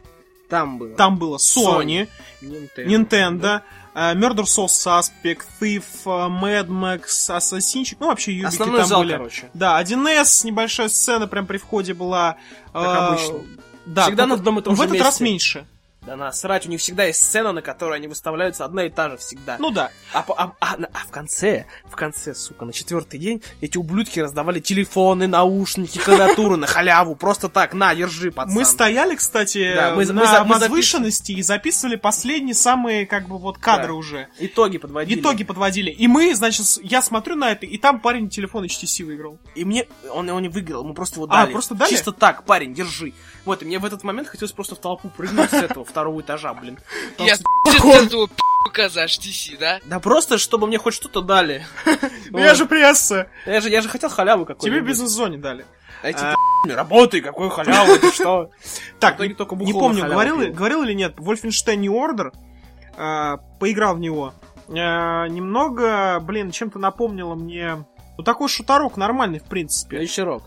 [0.49, 0.97] там было.
[0.97, 2.09] там было Sony,
[2.41, 2.87] Nintendo.
[2.87, 3.61] Nintendo, э,
[3.95, 9.13] Murder Soul Suspect, Thief, э, Mad Max, Ассасинчик, ну, вообще юбики Основной там зал, были.
[9.13, 9.51] короче.
[9.55, 12.37] Да, 1С, небольшая сцена прям при входе была.
[12.73, 13.35] Как э, обычно.
[13.85, 15.25] Да, Всегда на одном и том в же этот раз месте.
[15.25, 15.67] меньше.
[16.05, 19.17] Да насрать, у них всегда есть сцена, на которой они выставляются одна и та же
[19.19, 19.57] всегда.
[19.61, 19.93] Ну да.
[20.13, 24.59] А, а- а- а в конце, в конце, сука, на четвертый день эти ублюдки раздавали
[24.59, 27.15] телефоны, наушники, клавиатуру на халяву.
[27.15, 28.53] Просто так, на, держи, пацан.
[28.53, 33.59] Мы стояли, кстати, Да, мы- на мы возвышенности и записывали последние самые, как бы, вот
[33.59, 33.95] кадры Да.
[33.95, 34.29] уже.
[34.41, 35.21] Итоги подводили.
[35.21, 35.91] Итоги подводили.
[35.91, 39.39] И мы, значит, я смотрю на это, и там парень телефон HTC выиграл.
[39.55, 39.87] И мне...
[40.11, 41.53] Он его не выиграл, мы просто его А, дали.
[41.53, 41.91] просто дали?
[41.91, 43.13] Чисто так, парень, держи.
[43.45, 46.53] Вот, и мне в этот момент хотелось просто в толпу прыгнуть с этого второго этажа,
[46.55, 46.79] блин.
[47.19, 49.81] Я этого пи***ка за HTC, да?
[49.85, 51.65] Да просто, чтобы мне хоть что-то дали.
[52.31, 53.29] Ну я же пресса.
[53.47, 54.67] Я же, я же хотел халяву какую-то.
[54.67, 55.65] Тебе бизнес-зоне дали.
[56.03, 56.35] А эти А.
[56.65, 58.51] «Не работай, какой халяву, ты что?
[59.01, 62.31] Так, не, только не бухло помню, говорил, или нет, Wolfenstein New Order,
[63.59, 64.33] поиграл в него.
[64.69, 67.85] А, немного, блин, чем-то напомнило мне...
[68.17, 69.99] Ну, такой шуторок нормальный, в принципе.
[69.99, 70.45] Вечерок.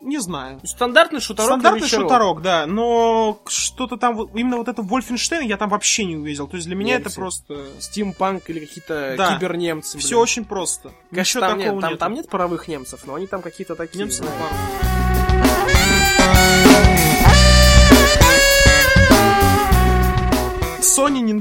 [0.00, 0.60] Не знаю.
[0.64, 5.70] Стандартный шуторок и Стандартный шуторок, да, но что-то там, именно вот это Wolfenstein я там
[5.70, 6.48] вообще не увидел.
[6.48, 7.16] То есть для меня это Немцы.
[7.16, 7.66] просто...
[7.80, 9.34] Стимпанк или какие-то Да.
[9.34, 9.98] кибернемцы.
[9.98, 10.92] Все очень просто.
[11.10, 11.96] Конечно, там, нет, там, нету.
[11.98, 14.04] там нет паровых немцев, но они там какие-то такие.
[14.04, 16.81] Немцы на знаешь.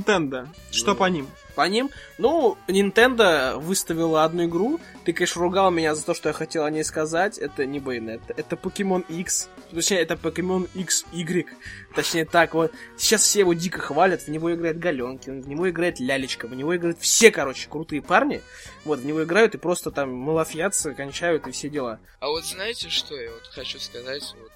[0.02, 0.48] Nintendo.
[0.72, 1.28] Что по ним?
[1.56, 4.80] По ним, ну, Nintendo выставила одну игру.
[5.04, 7.38] Ты, конечно, ругал меня за то, что я хотел о ней сказать.
[7.38, 9.50] Это не Bayonetta, это Pokemon X.
[9.72, 11.46] Точнее, это Pokemon XY.
[11.94, 12.72] Точнее, так вот.
[12.98, 14.22] Сейчас все его дико хвалят.
[14.22, 18.42] В него играет Галенкин, в него играет Лялечка, в него играют все, короче, крутые парни.
[18.86, 22.00] Вот, в него играют и просто там малофьятся, кончают и все дела.
[22.22, 24.24] А вот знаете, что я вот хочу сказать?
[24.40, 24.52] Вот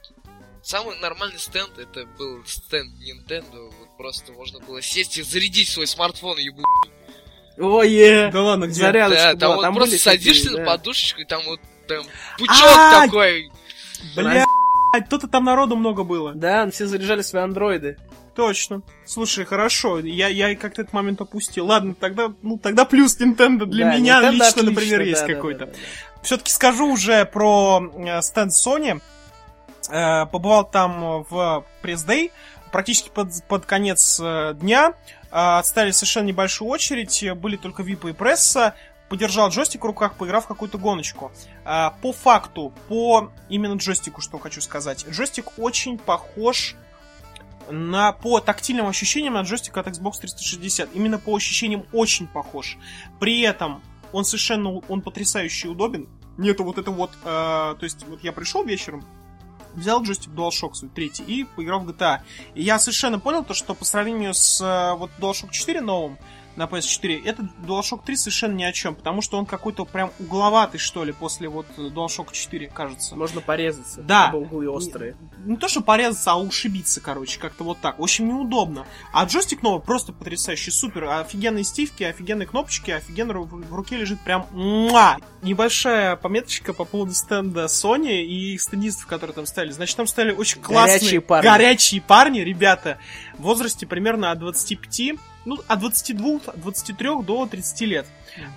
[0.65, 3.71] Самый нормальный стенд это был стенд Nintendo.
[3.97, 6.62] Вот просто можно было сесть и зарядить свой смартфон, ебу.
[7.58, 8.81] Ой, Да ладно, где?
[8.81, 10.71] Зарядочка Да, там была, вот там просто были садишься всякие, на да.
[10.71, 12.03] подушечку, и там вот там
[12.38, 13.51] пучок А, такой.
[14.15, 14.43] Бля,
[15.10, 16.34] то-то там народу много было.
[16.34, 17.97] Да, все заряжали свои андроиды.
[18.36, 18.81] Точно.
[19.05, 21.65] Слушай, хорошо, я, я как-то этот момент опустил.
[21.67, 25.21] Ладно, тогда, ну, тогда плюс Nintendo для Да, меня Nintendo лично, отлично, например, да, есть
[25.21, 25.65] да, да, какой-то.
[25.67, 25.77] да, да.
[26.21, 29.01] Все-таки скажу уже про э, стенд Sony.
[29.89, 32.31] Э, побывал там в пресс-дэй,
[32.75, 34.95] практически под, под конец э, дня.
[35.31, 38.75] Э, отстали совершенно небольшую очередь, э, были только випы и пресса.
[39.07, 41.31] Подержал джойстик в руках, поиграв в какую-то гоночку.
[41.63, 45.05] Э, по факту, по именно джойстику, что хочу сказать.
[45.09, 46.75] Джойстик очень похож
[47.69, 50.89] на, по тактильным ощущениям на джойстик от Xbox 360.
[50.93, 52.77] Именно по ощущениям очень похож.
[53.21, 56.09] При этом он совершенно, он потрясающе удобен.
[56.38, 59.05] Нету вот это вот, э, то есть вот я пришел вечером,
[59.75, 62.19] взял джойстик DualShock свой третий и поиграл в GTA.
[62.53, 66.17] И я совершенно понял то, что по сравнению с э, вот DualShock 4 новым
[66.55, 70.79] на PS4, этот DualShock 3 совершенно ни о чем, потому что он какой-то прям угловатый,
[70.79, 73.15] что ли, после вот э, DualShock 4, кажется.
[73.15, 74.01] Можно порезаться.
[74.01, 74.31] Да.
[74.33, 75.15] углы острые.
[75.45, 77.99] Не то, что порезаться, а ушибиться, короче, как-то вот так.
[77.99, 78.85] Очень неудобно.
[79.13, 81.05] А джойстик новый просто потрясающий, супер.
[81.05, 85.17] Офигенные стивки, офигенные кнопочки, офигенно в, в руке лежит прям муа!
[85.41, 89.71] Небольшая пометочка по поводу стенда Sony и их стендистов, которые там стояли.
[89.71, 91.47] Значит, там стояли очень классные, Горячие парни.
[91.47, 92.97] горячие парни, ребята,
[93.37, 98.05] в возрасте примерно от 25, ну, от 22, от 23 до 30 лет.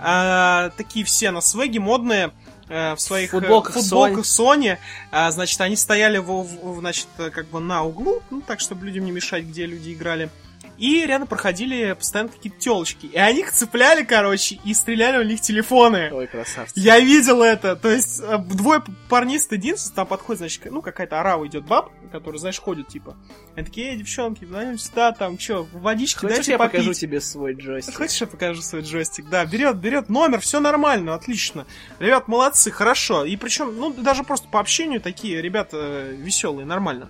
[0.00, 2.32] А, такие все на свеге, модные,
[2.68, 4.78] э, в своих э, Футболках футболках Sony.
[5.12, 8.86] А, значит, они стояли, в, в- значит, э, как бы на углу, ну, так, чтобы
[8.86, 10.30] людям не мешать, где люди играли.
[10.78, 13.06] И рядом проходили постоянно какие-то телочки.
[13.06, 16.10] И они их цепляли, короче, и стреляли у них телефоны.
[16.12, 16.72] Ой, красавцы.
[16.76, 17.74] Я видел это.
[17.74, 22.38] То есть э, двое парней стыдинцев, там подходит, значит, ну какая-то орава идет баб, которые,
[22.38, 23.16] знаешь, ходят, типа.
[23.56, 26.72] Они такие, эй, девчонки, ну сюда, там, чё, водички Хочешь, дайте я попить.
[26.80, 27.96] покажу тебе свой джойстик?
[27.96, 29.28] Хочешь, я покажу свой джойстик?
[29.28, 31.66] Да, берет, берет номер, все нормально, отлично.
[31.98, 33.24] Ребят, молодцы, хорошо.
[33.24, 37.08] И причем, ну, даже просто по общению такие ребята веселые, нормально.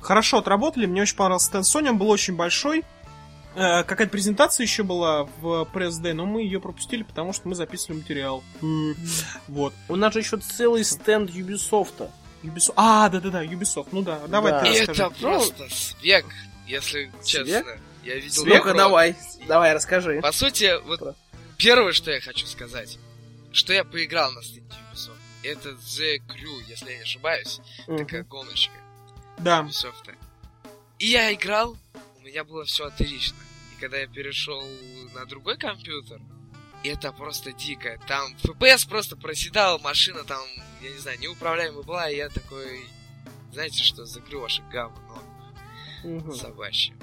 [0.00, 2.84] Хорошо отработали, мне очень понравился стенд Sony, он был очень большой.
[3.54, 7.54] Э, Какая-то презентация еще была в Press Day, но мы ее пропустили, потому что мы
[7.54, 8.42] записывали материал.
[9.48, 9.74] Вот.
[9.88, 12.10] У нас же еще целый стенд Ubisoft.
[12.42, 12.72] Ubisoft.
[12.76, 13.88] А, да-да-да, Ubisoft.
[13.92, 14.62] Ну да, давай Да.
[14.62, 15.02] ты расскажи.
[15.02, 16.26] это просто свек,
[16.66, 17.46] если Свек?
[17.46, 17.78] честно.
[18.04, 19.14] Я видел Ну-ка, давай,
[19.46, 20.20] давай, расскажи.
[20.22, 21.16] По сути, вот
[21.56, 22.98] первое, что я хочу сказать,
[23.52, 28.74] что я поиграл на стенде Ubisoft, это The Crew, если я не ошибаюсь, такая гоночка
[29.38, 29.60] Да.
[29.60, 30.14] Ubisoft.
[30.98, 31.76] И я играл,
[32.22, 33.36] меня было все отлично.
[33.76, 34.62] И когда я перешел
[35.14, 36.20] на другой компьютер,
[36.84, 37.98] это просто дико.
[38.08, 40.42] Там FPS просто проседал, машина там,
[40.82, 42.84] я не знаю, неуправляемая была, и я такой,
[43.52, 44.04] знаете что,
[44.38, 45.22] ваше говно
[46.04, 46.34] Мгм.
[46.34, 46.94] собачье.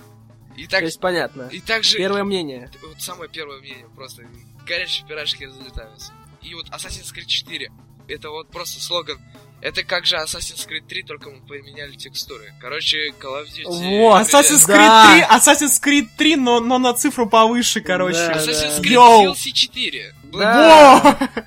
[0.58, 1.43] И То так, есть понятно.
[1.51, 2.69] и также Первое мнение.
[2.82, 4.25] вот самое первое мнение, просто
[4.65, 6.12] горячие пирожки разлетаются.
[6.41, 7.71] И вот Assassin's Creed 4,
[8.10, 9.17] это вот просто слоган.
[9.62, 12.54] Это как же Assassin's Creed 3, только мы поменяли текстуры.
[12.62, 13.65] Короче, Call of Duty...
[14.00, 15.06] Во, Assassin's Да.
[15.17, 18.17] Creed 3, Assassin's Creed 3, но, но на цифру повыше, короче.
[18.28, 18.34] Да.
[18.34, 19.34] Assassin's Creed.
[19.34, 20.13] DLC 4.
[20.32, 21.17] Да.
[21.19, 21.43] Во!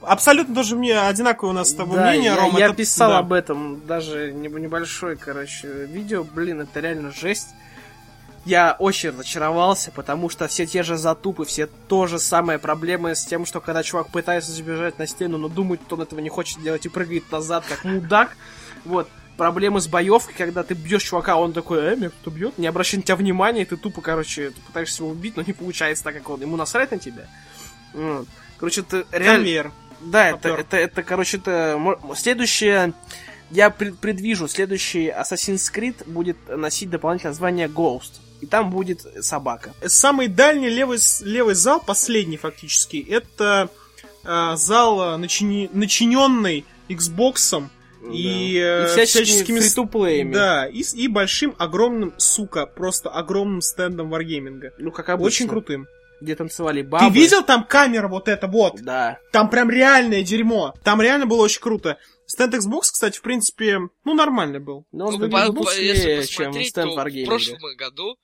[0.02, 2.58] Абсолютно тоже мне одинаковое у нас с тобой Да, мнение, я, Рома.
[2.58, 3.18] я это- писал да.
[3.18, 6.24] об этом, даже не- небольшое, короче, видео.
[6.24, 7.48] Блин, это реально жесть.
[8.50, 13.24] Я очень разочаровался, потому что все те же затупы, все то же самое проблемы с
[13.24, 16.60] тем, что когда чувак пытается забежать на стену, но думает, что он этого не хочет
[16.60, 18.36] делать и прыгает назад, как мудак.
[18.84, 19.08] Вот.
[19.36, 22.96] Проблемы с боевкой, когда ты бьешь чувака, он такой, э, меня кто бьет, не обращай
[22.96, 26.14] на тебя внимания, и ты тупо, короче, ты пытаешься его убить, но не получается так,
[26.14, 26.40] как он.
[26.40, 27.28] Ему насрать на тебя.
[28.58, 29.36] Короче, это реально...
[29.36, 29.72] Конвейер.
[30.00, 31.80] Да, это, это, это, короче, это...
[32.16, 32.94] Следующее...
[33.52, 38.20] Я пред- предвижу, следующий Assassin's Creed будет носить дополнительное название Ghost.
[38.40, 39.74] И там будет собака.
[39.86, 43.68] Самый дальний левый, левый зал, последний фактически, это
[44.24, 47.62] э, зал, э, начини- начиненный Xbox
[48.12, 50.32] и, э, И всяческими всяческими.
[50.32, 54.72] Да, и, и большим, огромным, сука, просто огромным стендом варгейминга.
[54.78, 55.26] Ну, как обычно.
[55.26, 55.86] Очень крутым.
[56.20, 57.06] Где танцевали бабы.
[57.06, 58.80] Ты видел там камера вот это вот?
[58.82, 59.18] Да.
[59.32, 60.74] Там прям реальное дерьмо.
[60.84, 61.96] Там реально было очень круто.
[62.26, 64.84] Стенд Xbox, кстати, в принципе, ну, нормальный был.
[64.92, 67.24] Но он Ну, выглядел по- по- быстрее, если чем стенд то в Wargaming.
[67.26, 68.16] прошлом году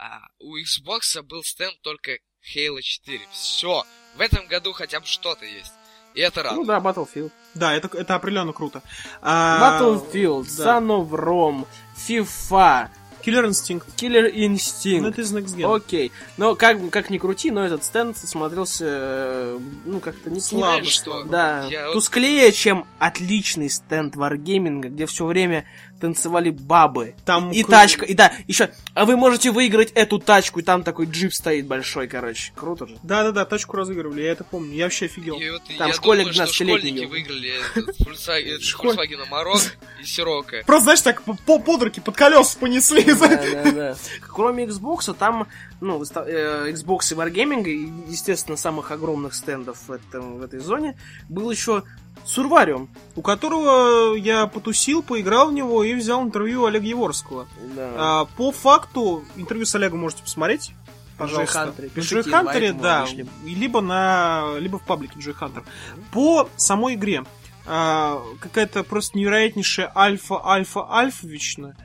[0.00, 2.12] а, у Xbox был стенд только
[2.54, 3.20] Halo 4.
[3.32, 3.84] Все.
[4.16, 5.72] В этом году хотя бы что-то есть.
[6.14, 6.66] И это Ну радует.
[6.66, 7.30] да, Battlefield.
[7.54, 8.82] Да, это, это определенно круто.
[9.22, 10.78] А, Battlefield, да.
[10.80, 11.66] Son of Rome,
[12.08, 12.88] FIFA,
[13.24, 13.84] Killer Instinct.
[13.96, 15.08] Killer Ну, Instinct.
[15.08, 15.76] это из Next Gen.
[15.76, 16.10] Окей.
[16.38, 20.88] Но как, как ни крути, но этот стенд смотрелся, э, ну, как-то не Слабо, Знаешь,
[20.88, 21.22] что?
[21.24, 25.66] Да, Я тусклее, чем отличный стенд Wargaming, где все время
[26.00, 27.14] танцевали бабы.
[27.24, 31.06] Там и тачка, и да, еще, а вы можете выиграть эту тачку, и там такой
[31.06, 32.52] джип стоит большой, короче.
[32.54, 32.98] Круто же.
[33.02, 34.74] Да-да-да, тачку разыгрывали, я это помню.
[34.74, 35.38] Я вообще офигел.
[35.38, 37.52] И вот Там я школьник думаю, что 12-летний школьники выиграли
[38.90, 40.62] Volkswagen, Amarok и Сирока.
[40.66, 43.04] Просто, знаешь, так по, по под руки, под колеса понесли.
[43.04, 43.96] Да, да, да.
[44.28, 45.48] Кроме Xbox, там,
[45.80, 50.96] ну, э, Xbox и Wargaming, естественно, самых огромных стендов в, этом, в этой зоне,
[51.28, 51.84] был еще
[52.24, 52.88] Сурвариум.
[53.16, 57.46] У которого я потусил, поиграл в него и взял интервью Олега Еворского.
[57.74, 57.90] Да.
[57.96, 60.72] А, по факту, интервью с Олегом можете посмотреть.
[61.18, 61.52] Пожалуйста.
[61.52, 61.90] Джой В Хантере.
[61.96, 63.06] Джой Хантере, да.
[63.44, 64.54] Либо на.
[64.58, 65.64] либо в паблике Джой Хантер.
[66.12, 67.24] По самой игре.
[67.66, 71.76] а, какая-то просто невероятнейшая альфа-альфа-альфа вечная.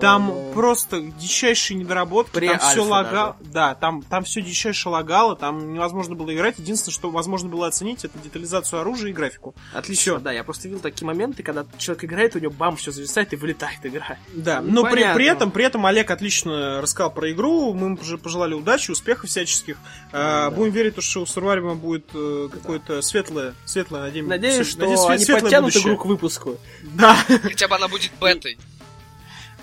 [0.00, 0.52] Там да.
[0.54, 3.36] просто дичайшие недоработки, там Пре-альфа все лагало.
[3.40, 6.58] Да, там, там все дичайше лагало, там невозможно было играть.
[6.58, 9.54] Единственное, что возможно было оценить, это детализацию оружия и графику.
[9.72, 13.32] Отлично, да, я просто видел такие моменты, когда человек играет, у него бам, все зависает
[13.32, 14.16] и вылетает игра.
[14.34, 17.96] Да, Ну, но при, при этом, при этом Олег отлично рассказал про игру, мы ему
[17.96, 19.76] пож- пожелали удачи, успехов всяческих.
[20.12, 20.56] А, Да.
[20.56, 24.30] Будем верить, что у Сурвариума будет э, какое-то светлое, светлое, надеемся.
[24.30, 25.82] Надеюсь, что надеюсь, свет- они подтянут будущее.
[25.94, 26.58] игру к выпуску.
[26.82, 27.16] Да.
[27.42, 28.58] Хотя бы она будет бетой.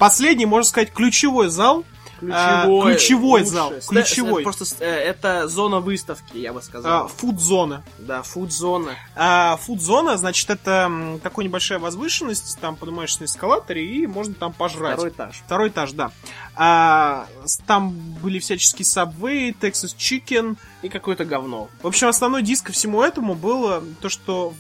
[0.02, 1.86] Последний, можно сказать, ключевой зал.
[2.32, 4.42] А, ключевой зал, Сте- ключевой.
[4.42, 7.06] это Просто э, это зона выставки, я бы сказал.
[7.06, 7.84] а, Фуд-зона.
[8.00, 8.96] Да, фуд-зона.
[9.16, 14.54] А фуд-зона, значит, это м, такая небольшая возвышенность, там поднимаешься на эскалаторе и можно там
[14.54, 14.94] пожрать.
[14.94, 15.44] Второй этаж.
[15.46, 16.12] Второй этаж, да.
[16.56, 17.28] А,
[17.68, 17.92] там
[18.24, 20.58] были всяческие Subway, Texas Chicken.
[20.82, 21.70] И какое-то говно.
[21.84, 24.54] В общем, основной диск ко всему этому было то, что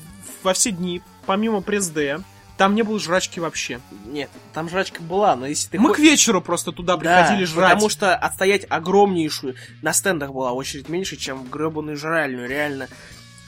[0.43, 2.21] во все дни, помимо пресс-Д,
[2.61, 3.79] Там не было жрачки вообще.
[4.05, 5.79] Нет, там жрачка была, но если ты...
[5.79, 7.69] Мы хо- к вечеру просто туда Да, приходили жрать.
[7.71, 9.55] потому что отстоять огромнейшую...
[9.81, 12.87] На стендах была очередь меньше, чем в гребаную жральную, реально.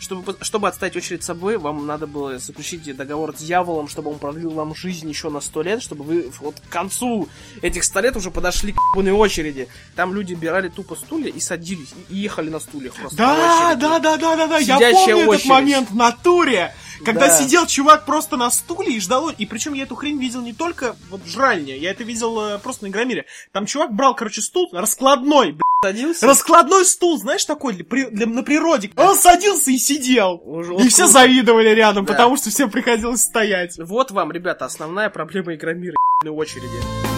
[0.04, 4.20] Чтобы, чтобы отстоять очередь с собой, вам надо было заключить договор с дьяволом, чтобы он
[4.20, 7.30] продлил вам жизнь еще на сто лет, чтобы вы вот к концу
[7.62, 9.70] этих ста лет уже подошли к ебаной очереди.
[9.96, 13.18] Там люди бирали тупо стулья и садились, и ехали на стульях просто.
[13.18, 15.50] Да, да, да, да, да, да, я помню этот очередь.
[15.50, 16.76] момент в натуре.
[17.06, 17.38] Когда Да.
[17.42, 20.96] сидел чувак просто на стуле и ждал, и причем я эту хрень видел не только
[21.10, 23.26] вот в жральне, я это видел э, просто на Игромире.
[23.52, 26.26] Там чувак брал, короче, стул раскладной, бля, Садился?
[26.28, 28.90] раскладной стул, знаешь, такой для, при- для- на природе.
[28.96, 30.42] Он садился и сидел.
[30.46, 32.14] Уже И все завидовали рядом, Да.
[32.14, 33.78] потому что всем приходилось стоять.
[33.78, 37.13] Вот вам, ребята, основная проблема Игромира, очереди.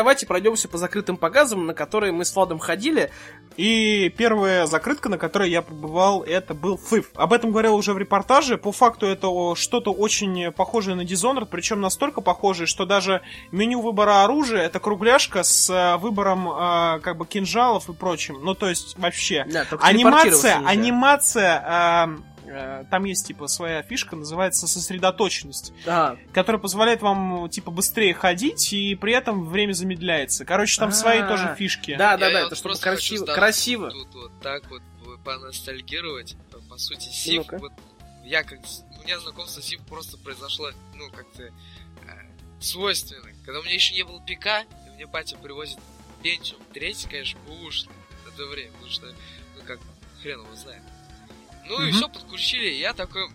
[0.00, 3.10] Давайте пройдемся по закрытым показам, на которые мы с Владом ходили.
[3.58, 7.04] И первая закрытка, на которой я побывал, это был FIF.
[7.16, 8.56] Об этом говорил уже в репортаже.
[8.56, 13.20] По факту это что-то очень похожее на Dishonored, причем настолько похожее, что даже
[13.52, 18.38] меню выбора оружия это кругляшка с э, выбором э, как бы кинжалов и прочим.
[18.42, 19.44] Ну то есть вообще.
[19.52, 22.29] Да, Анимация, анимация, э,
[22.90, 28.94] там есть типа своя фишка, называется сосредоточенность А, которая позволяет вам, типа, быстрее ходить, и
[28.94, 30.44] при этом время замедляется.
[30.44, 31.96] Короче, там свои А, тоже фишки.
[31.96, 33.90] да, да, Я- да, я это вот чтобы красиво, красиво.
[33.90, 34.82] Тут вот так вот
[35.24, 36.36] поностальгировать.
[36.68, 37.58] По сути, Сив, Ну-ка.
[37.58, 37.72] вот
[38.24, 38.58] я как...
[38.98, 41.50] У меня знакомство с Сив просто произошло, ну, как-то э,
[42.60, 43.28] свойственно.
[43.44, 45.78] Когда у меня еще не было ПК, и мне батя привозит
[46.22, 47.92] Pentium 3, конечно, бушный
[48.24, 49.78] на то время, потому что, ну, как,
[50.22, 50.82] хрен его знает.
[51.70, 51.96] Ну и Мгм.
[51.96, 53.30] все, подключили, и я такой,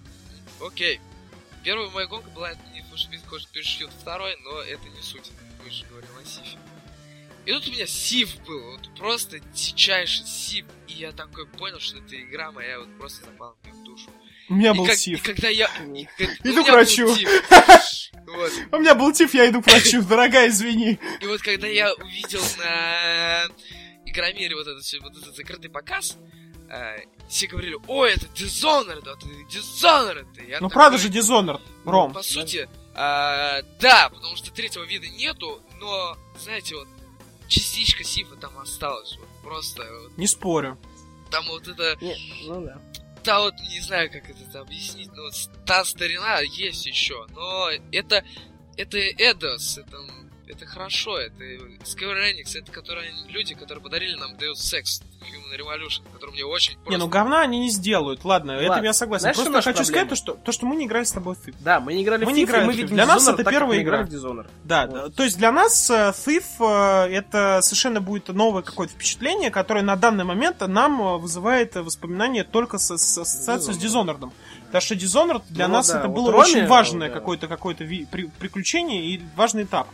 [0.62, 1.00] окей.
[1.64, 5.32] Первая моя гонка была это не Speed Hot Pursuit 2, но это не суть.
[5.64, 6.58] Мы же говорим о Сифе.
[7.46, 10.66] И тут у меня сив был, вот просто дичайший сив.
[10.88, 14.10] И я такой понял, что эта игра моя вот просто запала мне в душу.
[14.50, 15.20] У меня и, был как- тиф.
[15.20, 15.66] и когда я...
[15.96, 17.08] и как- Иду к врачу.
[18.28, 18.52] Вот.
[18.72, 20.98] У меня был тиф, я иду к врачу, дорогая, извини.
[21.22, 23.46] И вот когда я увидел на
[24.06, 26.18] Игромире вот этот, вот этот закрытый показ,
[26.70, 30.28] э, все говорили, ой, это Dishonored, это Dishonored.
[30.46, 32.14] И я Ну такой, правда же Dishonored, ну, Ром.
[32.14, 36.88] По сути, а, да, потому что третьего вида нету, но, знаете, вот
[37.48, 39.18] частичка сифа там осталась.
[39.18, 40.78] Вот, просто вот, Не спорю.
[41.32, 42.16] там вот это, Не,
[42.48, 42.80] ну да.
[43.24, 45.34] та вот, не знаю, как это объяснить, но вот
[45.66, 48.24] та старина есть еще, но это,
[48.78, 49.98] это Эдос, это,
[50.48, 51.44] это хорошо, это
[51.84, 56.74] Square Enix, это которые, люди, которые подарили нам Deus Ex Human Revolution, который мне очень
[56.74, 57.00] Не, просто...
[57.00, 58.86] ну говна они не сделают, ладно, это Ладно.
[58.86, 59.22] я согласен.
[59.22, 60.10] Знаешь, Просто хочу сказать, проблема?
[60.10, 61.56] то что, то, что мы не играли с тобой в FIFA.
[61.60, 62.88] Да, мы не играли Мы в не FIFA, играли мы в FIFA.
[62.88, 64.04] Для нас это первая игра.
[64.04, 64.48] в Dishonored.
[64.64, 64.94] Да, Вот.
[64.96, 69.82] да, то есть для нас э, Thief э, это совершенно будет новое какое-то впечатление, которое
[69.84, 74.32] на данный момент нам э, вызывает воспоминания только с, с ассоциацию с Dishonored.
[74.66, 77.14] Потому что Dishonored для Ну нас да, это вот было Роме, очень важное да.
[77.14, 79.88] какое-то какое-то ви- при- приключение и важный этап.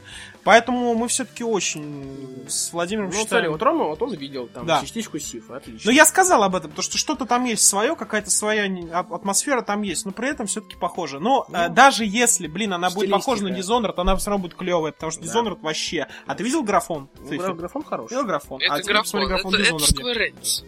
[0.44, 3.28] Поэтому мы все-таки очень с Владимиром Ну, считаем...
[3.30, 4.82] смотри, вот Рома, вот он видел там Да.
[4.82, 5.82] частичку Сифа, отлично.
[5.86, 9.62] Ну, я сказал об этом, потому что что-то там есть свое, какая-то своя а- атмосфера
[9.62, 11.20] там есть, но при этом все-таки похоже.
[11.20, 13.50] Но э, Ну, даже если, блин, она будет похожа на.
[13.58, 15.28] Dishonored, она все равно будет клевая, потому что Да.
[15.28, 16.08] Dishonored вообще...
[16.28, 17.10] А ты видел графон?
[17.20, 18.10] Ну, графон хороший.
[18.12, 18.62] Видел графон?
[18.62, 20.16] Это а теперь посмотри графон, графон это, это Dishonored.
[20.16, 20.64] Square Enix.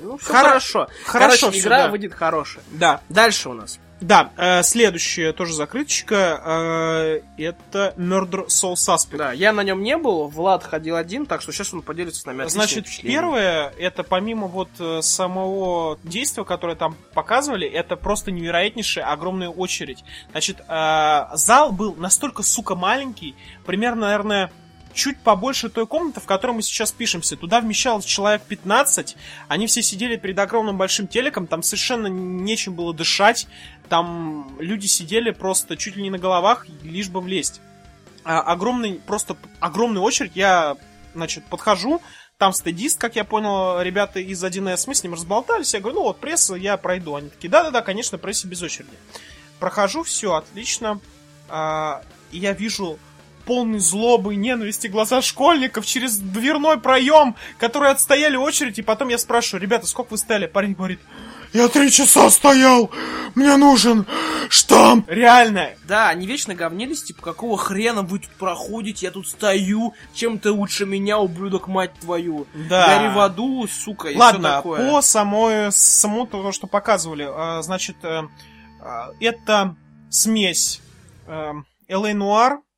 [0.00, 0.88] Ну, всё Хоро- хорошо.
[1.04, 1.88] Хорошо Короче, игра да.
[1.88, 2.62] выйдет хорошая.
[2.70, 3.80] Да, Дальше у нас.
[4.00, 4.30] Да.
[4.36, 9.16] э, следующая тоже закрыточка, э, это Murder Soul Suspect.
[9.16, 12.26] Да, я на нем не был, Влад ходил один, так что сейчас он поделится с
[12.26, 19.10] нами Значит, первое, это помимо вот э, самого действия, которое там показывали, это просто невероятнейшая
[19.10, 20.04] огромная очередь.
[20.30, 24.50] Значит, э, зал был настолько, сука, маленький, примерно, наверное,
[24.94, 27.36] чуть побольше той комнаты, в которой мы сейчас пишемся.
[27.36, 29.16] Туда вмещалось человек 15,
[29.48, 33.46] они все сидели перед огромным большим телеком, там совершенно нечем было дышать,
[33.88, 37.60] там люди сидели просто чуть ли не на головах, лишь бы влезть.
[38.24, 40.76] А, огромный, просто огромная очередь, я,
[41.14, 42.00] значит, подхожу,
[42.38, 46.02] там стедист, как я понял, ребята из 1С, мы с ним разболтались, я говорю, ну
[46.04, 47.14] вот пресса, я пройду.
[47.14, 48.90] Они такие, да-да-да, конечно, прессе без очереди.
[49.60, 51.00] Прохожу, все, отлично.
[51.48, 52.02] А,
[52.32, 52.98] и я вижу
[53.44, 59.18] полный злобы и ненависти глаза школьников через дверной проем, которые отстояли очередь, и потом я
[59.18, 60.46] спрашиваю, ребята, сколько вы стояли?
[60.46, 61.00] Парень говорит,
[61.54, 62.90] я три часа стоял,
[63.36, 64.06] мне нужен
[64.48, 65.08] штамп.
[65.08, 70.40] Реально, Да, они вечно говнились, типа, какого хрена вы тут проходите, я тут стою, чем
[70.40, 72.48] ты лучше меня, ублюдок, мать твою.
[72.54, 72.98] Да.
[72.98, 74.90] Гори в аду, сука, и Ладно, такое.
[74.90, 78.22] по самой, самому того, что показывали, э, значит, э,
[78.80, 79.76] э, это
[80.10, 80.80] смесь
[81.28, 81.52] э,
[81.88, 82.73] LA Noir э,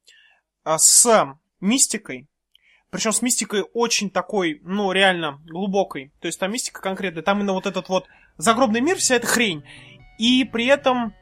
[0.67, 2.27] с мистикой,
[2.91, 6.13] Причем с мистикой очень такой, ну, реально глубокой.
[6.21, 7.23] То есть там мистика конкретная.
[7.23, 8.07] Там именно вот этот вот
[8.37, 9.65] загробный мир, вся эта хрень.
[10.19, 11.15] И при этом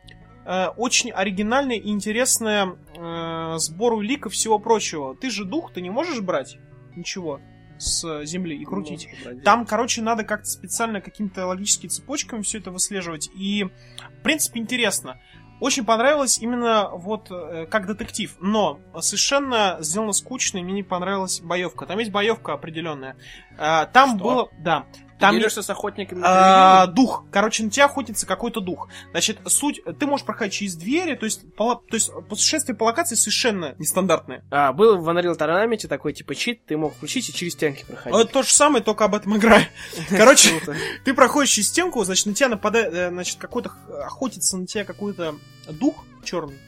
[0.44, 5.16] э, очень оригинальная и интересная э, сбор улик и всего прочего.
[5.16, 6.58] Ты же дух, ты не можешь брать
[6.96, 7.40] ничего
[7.78, 9.08] с земли и крутить.
[9.44, 13.28] Там, короче, надо как-то специально какими-то логическими цепочками все это выслеживать.
[13.34, 15.20] И, в принципе, интересно.
[15.60, 21.40] Очень понравилось именно вот э, как детектив, но совершенно сделано скучно, и мне не понравилась
[21.40, 21.86] боевка.
[21.86, 23.16] Там есть боевка определенная.
[23.56, 24.24] А, Там Что?
[24.24, 24.84] было, да.
[25.18, 27.24] Там дерешься с охотниками а, дух.
[27.30, 28.88] Короче, на тебя охотится какой-то дух.
[29.12, 33.14] Значит, суть, ты можешь проходить через двери, то есть, по, то есть путешествие по локации
[33.14, 34.44] совершенно нестандартное.
[34.50, 38.18] А, был в Unreal Tournament такой типа чит, ты мог включить и через стенки проходить.
[38.18, 39.60] Это то же самое, только об этом игра.
[40.10, 40.60] Короче,
[41.04, 43.72] ты проходишь через стенку, значит, на тебя нападает, э, значит, какой-то
[44.04, 45.36] охотится на тебя какой-то
[45.68, 46.58] дух черный.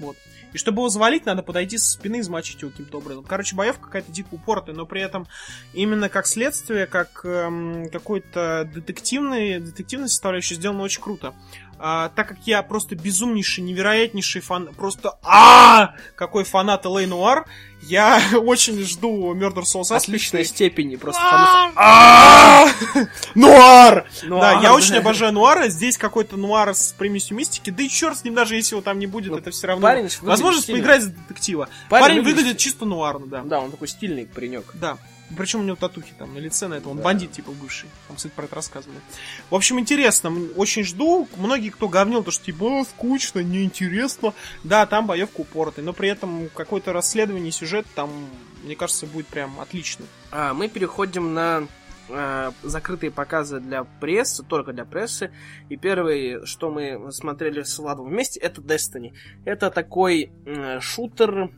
[0.00, 0.16] Вот.
[0.54, 3.24] И чтобы его завалить, надо подойти со спины и замочить его каким-то образом.
[3.24, 5.26] Короче, боевка какая-то дико упоротая, но при этом
[5.74, 11.34] именно как следствие, как эм, какой-то детективный, детективная составляющая сделана очень круто.
[11.78, 14.72] А, так как я просто безумнейший, невероятнейший фан...
[14.74, 17.46] Просто а Какой фанат Элей Нуар,
[17.88, 19.96] я очень жду Murder Soul Suspect.
[19.96, 21.72] Отличная степень, просто А!
[21.76, 22.66] А!
[23.34, 24.06] Нуар!
[24.28, 25.68] Да, я очень обожаю нуара.
[25.68, 27.70] Здесь какой-то нуар с примесью мистики.
[27.70, 29.88] Да и черт с ним, даже если его там не будет, Ну, это все равно.
[30.22, 31.68] Возможность поиграть за детектива.
[31.88, 33.42] Парень выглядит чисто нуарно, да.
[33.42, 34.64] Да, он такой стильный паренек.
[34.74, 34.98] Да.
[35.36, 37.02] Причем у него татухи там на лице, на это он Да.
[37.02, 37.88] бандит, типа, бывший.
[38.06, 39.00] Там, кстати, про это рассказывали.
[39.50, 40.30] В общем, интересно.
[40.54, 41.26] Очень жду.
[41.36, 44.34] Многие, кто говнил, то, что, типа, «А, скучно, неинтересно.
[44.62, 48.10] Да, там боевка упоротая, но при этом какое-то расследование, сюжет там,
[48.62, 50.06] мне кажется, будет прям отлично.
[50.30, 51.66] А, мы переходим на
[52.08, 55.30] а, закрытые показы для прессы, только для прессы.
[55.68, 59.14] И первый, что мы смотрели с Владом вместе, это Destiny.
[59.44, 61.50] Это такой м, шутер,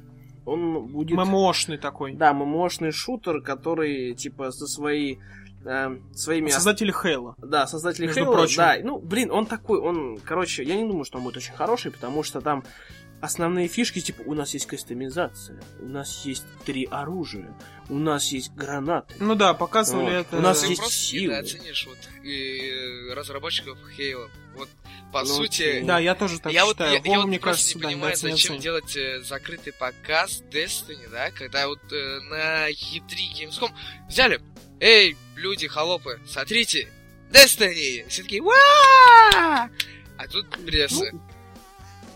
[0.44, 1.18] он будет...
[1.18, 2.14] ММОшный такой.
[2.14, 5.18] Да, ММОшный шутер, который, типа, со своей...
[5.64, 6.50] э, своими...
[6.50, 7.34] Создатели Хейла.
[7.38, 8.56] Да, создатели прочим.
[8.58, 11.90] да, ну, блин, он такой, он, короче, я не думаю, что он будет очень хороший,
[11.90, 12.62] потому что там
[13.20, 17.52] основные фишки, типа, у нас есть кастомизация, у нас есть три оружия,
[17.88, 19.14] у нас есть гранаты.
[19.18, 20.26] Ну да, показывали Вот.
[20.26, 20.36] это.
[20.36, 21.26] У нас Ты есть просто силы.
[21.26, 24.28] недооценишь вот э, разработчиков Halo.
[24.56, 24.68] Вот
[25.12, 26.92] по Ну, сути, Да, я тоже так я вот, считаю.
[26.92, 28.60] я, я Вова, вот мне просто кажется, не да, понимаю, зачем недооценен.
[28.60, 33.08] делать э, закрытый показ Destiny, да, когда вот э, на E3
[33.38, 33.70] Gamescom
[34.08, 34.40] взяли,
[34.80, 36.88] эй, люди, холопы, смотрите,
[37.30, 38.06] Destiny!
[38.08, 38.42] Все такие!
[40.18, 41.04] А тут пресса.
[41.12, 41.20] Ну,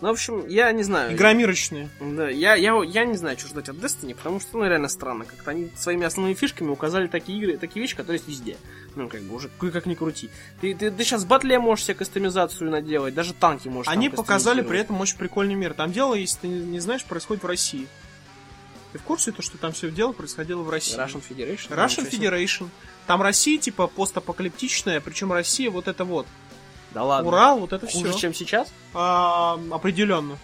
[0.09, 1.13] в общем, я не знаю.
[1.13, 1.89] Игромирочные.
[1.99, 5.25] Да, я, я, я не знаю, что ждать от Destiny, потому что, ну, реально странно.
[5.25, 8.57] Как-то они своими основными фишками указали такие игры, такие вещи, которые есть везде.
[8.95, 10.29] Ну, как бы, уже как ни крути.
[10.59, 14.61] Ты, ты, ты сейчас в батле можешь себе кастомизацию наделать, даже танки можешь Они показали
[14.61, 15.73] при этом очень прикольный мир.
[15.73, 17.87] Там дело, если ты не не знаешь, происходит в России.
[18.91, 20.97] Ты в курсе, то, что там все дело происходило в России?
[20.97, 21.69] Russian Federation.
[21.69, 22.09] Russian.
[22.09, 22.67] Federation.
[23.07, 26.27] Там Россия, типа, постапокалиптичная, причем Россия вот это вот.
[26.93, 27.29] Да ладно.
[27.29, 28.19] Урал, вот это Хуже, все.
[28.19, 28.71] чем сейчас?
[28.93, 30.37] определенно.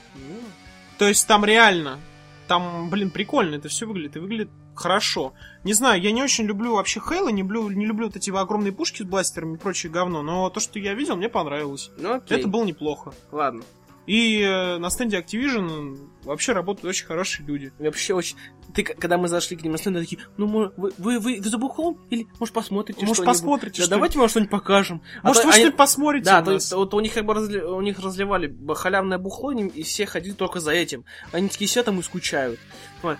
[0.97, 1.99] То есть там реально,
[2.47, 5.33] там, блин, прикольно это все выглядит, и выглядит хорошо.
[5.63, 8.71] Не знаю, я не очень люблю вообще Хейла, не люблю, не люблю вот эти огромные
[8.71, 11.91] пушки с бластерами и прочее говно, но то, что я видел, мне понравилось.
[11.97, 12.37] Ну, окей.
[12.39, 13.13] Это было неплохо.
[13.31, 13.63] Ладно.
[14.07, 17.71] И э, на стенде Activision вообще работают очень хорошие люди.
[17.77, 18.37] Вообще очень...
[18.73, 21.49] Ты, когда мы зашли к ним на стенд, такие, ну, мо- вы, вы, вы, вы
[21.49, 21.99] за бухлом?
[22.09, 25.01] Или, может, посмотрите Может, что-нибудь?» посмотрите, Да давайте мы вам что-нибудь покажем.
[25.23, 27.33] А Может, то вы они- что-нибудь посмотрите Да, то есть вот у них как бы
[27.33, 31.05] разли- у них разливали халявное бухло, и и все ходили только за этим.
[31.31, 32.59] Они такие сидят там и скучают.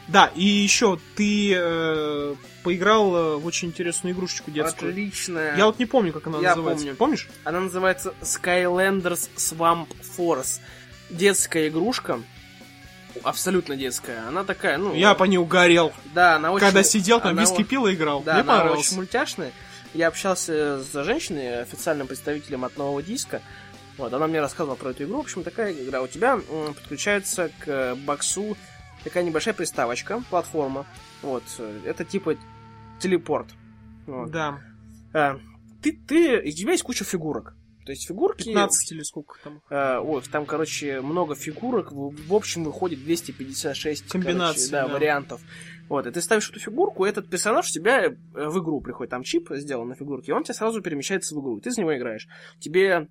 [0.08, 2.36] Да, и еще ты э,
[2.68, 4.92] поиграл э, в очень интересную игрушечку детскую.
[4.92, 5.56] Отличная.
[5.56, 6.84] Я вот не помню, как она Я называется.
[6.84, 6.98] помню.
[6.98, 7.30] Помнишь?
[7.46, 9.88] Она называется Skylanders Swamp
[10.18, 10.60] Force.
[11.10, 12.22] Детская игрушка.
[13.24, 14.28] Абсолютно детская.
[14.28, 14.94] Она такая, ну...
[14.94, 15.94] Я по ней угорел.
[16.14, 16.66] Да, она очень...
[16.66, 18.22] Когда сидел, там она виски пил и играл.
[18.22, 18.88] Да, Мне она понравилось.
[18.88, 19.54] очень мультяшная.
[19.94, 23.42] Я общался с женщиной, официальным представителем от нового диска.
[23.98, 25.20] Вот, она мне рассказывала про эту игру.
[25.20, 26.02] В общем, такая игра.
[26.02, 26.38] У тебя
[26.76, 28.58] подключается к э, боксу
[29.08, 30.86] такая небольшая приставочка, платформа.
[31.22, 32.36] Вот, э, это типа
[33.00, 33.48] телепорт.
[34.06, 34.32] Вот.
[34.32, 34.60] Да,
[35.14, 35.38] А,
[35.82, 37.56] ты, ты, у тебя есть куча фигурок.
[37.86, 38.44] То есть фигурки...
[38.44, 39.62] 15 или сколько там.
[39.70, 41.94] Э, ой, там, короче, много фигурок.
[41.94, 44.94] В, в общем, выходит 256 Комбинаций, короче, да, да.
[44.94, 45.42] вариантов.
[45.88, 49.12] Вот, и ты ставишь эту фигурку, и этот персонаж у тебя э, в игру приходит.
[49.12, 51.60] Там чип сделан на фигурке, и он тебя сразу перемещается в игру.
[51.60, 52.28] и Ты за него играешь.
[52.60, 53.08] Тебе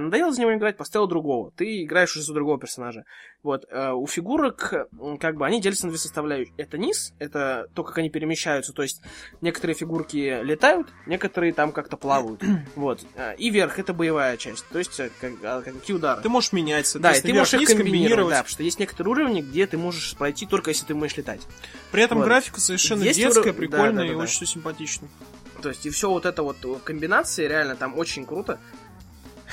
[0.00, 1.50] надоело за него играть, поставил другого.
[1.56, 3.04] Ты играешь уже за другого персонажа.
[3.42, 3.64] Вот.
[3.70, 4.88] э, у фигурок,
[5.20, 6.54] как бы, они делятся на две составляющие.
[6.56, 8.72] Это низ, это то, как они перемещаются.
[8.72, 9.02] То есть,
[9.40, 12.42] некоторые фигурки летают, некоторые там как-то плавают.
[12.76, 13.00] Вот.
[13.16, 14.64] Э, И верх, это боевая часть.
[14.68, 16.22] То есть, э, как, а, какие удары.
[16.22, 19.42] Ты можешь менять, Да, и ты можешь их комбинировать, да, потому что есть некоторые уровни,
[19.42, 21.42] где ты можешь пройти только если ты умеешь летать.
[21.92, 22.24] При этом Вот.
[22.24, 24.22] графика совершенно Есть детская, уров- прикольная да, да, и да, да.
[24.22, 25.10] очень симпатичная.
[25.62, 28.58] То есть, и все вот это вот комбинации, реально, там очень круто.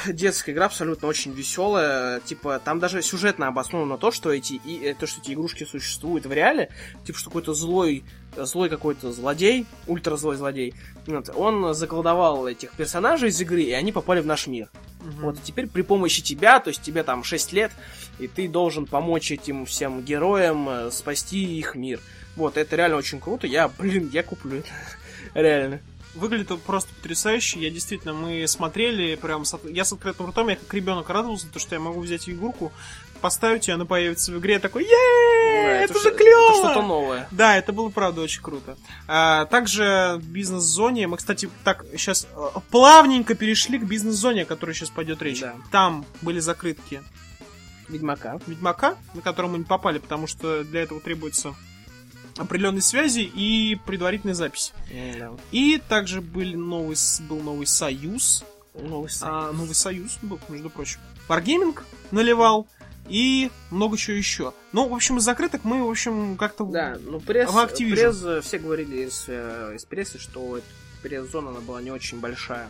[0.08, 2.20] Детская игра абсолютно очень веселая.
[2.22, 6.26] Типа, там даже сюжетно обосновано то, что эти, и, э, то, что эти игрушки существуют
[6.26, 6.70] в реале.
[7.06, 8.04] Типа, что какой-то злой,
[8.36, 10.74] злой какой-то злодей, ультразлой злодей,
[11.06, 14.70] вот, он заколдовал этих персонажей из игры, и они попали в наш мир.
[15.00, 17.72] Вот, и теперь при помощи тебя, то есть тебе там 6 лет,
[18.20, 22.00] и ты должен помочь этим всем героям э, спасти их мир.
[22.36, 23.48] Вот, это реально очень круто.
[23.48, 24.70] Я, блин, я куплю это.
[25.34, 25.82] Реально.
[26.14, 27.60] Выглядит он просто потрясающе.
[27.60, 29.46] Я действительно, мы смотрели прям...
[29.46, 32.72] с Я с открытым ртом, я как ребенок радовался, то, что я могу взять игрушку,
[33.22, 36.50] поставить ее, она появится в игре, я такой, Да, е это, же клево!
[36.50, 37.28] Это что-то новое.
[37.32, 38.78] Да, это было, правда, очень круто.
[39.08, 42.28] А, также в бизнес-зоне, мы, кстати, так сейчас
[42.72, 45.40] плавненько перешли к бизнес-зоне, о которой сейчас пойдет речь.
[45.40, 45.56] Да.
[45.72, 47.02] Там были закрытки
[47.88, 48.40] Ведьмака.
[48.48, 51.54] Ведьмака, на который мы не попали, потому что для этого требуется
[52.38, 54.74] определенной связи и предварительной записи.
[55.20, 55.32] Да.
[55.52, 56.96] И также были новый,
[57.28, 58.44] был новый союз.
[58.74, 59.32] Новый сайт.
[59.34, 61.00] А, новый союз был, между прочим.
[61.28, 61.78] Wargaming
[62.12, 62.68] наливал
[63.08, 64.54] и много чего еще.
[64.72, 66.66] Ну, в общем, из закрыток мы, в общем, как-то...
[66.66, 70.60] Да, ну пресс, пресс, э, все говорили из, э, из прессы, что
[71.02, 72.70] пресс-зона она была не очень большая.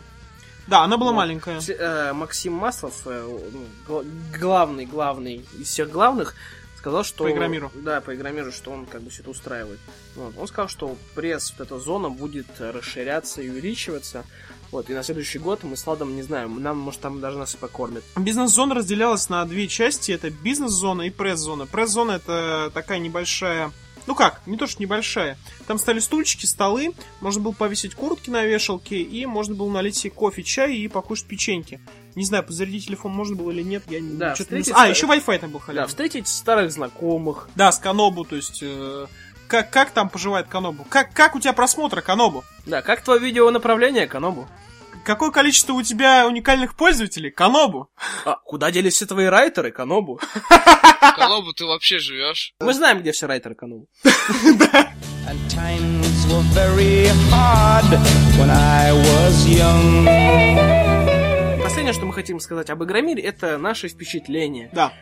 [0.68, 1.18] Да, она была Вот.
[1.18, 1.60] маленькая.
[1.68, 4.04] Э, Максим Маслов, ну, гла-
[4.40, 6.36] главный, главный из всех главных,
[6.82, 7.24] сказал, что...
[7.24, 7.72] По Игромиру.
[7.76, 9.80] Да, по Игромиру, что он как бы все это устраивает.
[10.16, 10.34] Вот.
[10.38, 14.26] Он сказал, что пресс, вот эта зона будет э, расширяться и увеличиваться.
[14.72, 17.54] Вот, и на следующий год мы с Ладом, не знаю, нам, может, там даже нас
[17.54, 18.04] и покормят.
[18.18, 20.12] Бизнес-зона разделялась на две части.
[20.12, 21.68] Это бизнес-зона и пресс-зона.
[21.68, 23.72] Пресс-зона это такая небольшая...
[24.08, 25.38] Ну как, не то что небольшая.
[25.68, 30.12] Там стали стульчики, столы, можно было повесить куртки на вешалке, и можно было налить себе
[30.12, 31.80] кофе, чай и покушать печеньки.
[32.16, 34.64] Не знаю, позарядить телефон можно было или нет, я не Да, чё-то не...
[34.74, 35.90] А, еще Wi-Fi там был Да, халявный.
[35.90, 37.50] встретить старых знакомых.
[37.56, 38.60] Да, с Канобу, то есть...
[38.62, 39.06] э,
[39.48, 40.86] как, как там поживает Канобу?
[40.90, 42.44] Как, как у тебя просмотры Канобу?
[42.66, 44.48] Да, как твое видео направление, Канобу?
[45.04, 47.32] Какое количество у тебя уникальных пользователей?
[47.32, 47.90] Канобу?
[48.26, 50.20] А, куда делись все твои райтеры, Канобу?
[51.16, 52.54] Колобу ты вообще живешь?
[52.60, 53.88] Мы знаем, где все райтеры, Канобу.
[55.28, 57.86] And times were very hard
[58.38, 60.06] when I was young.
[61.64, 64.70] Последнее, что мы хотим сказать об Игромире, это наши впечатления.
[64.74, 64.94] Да.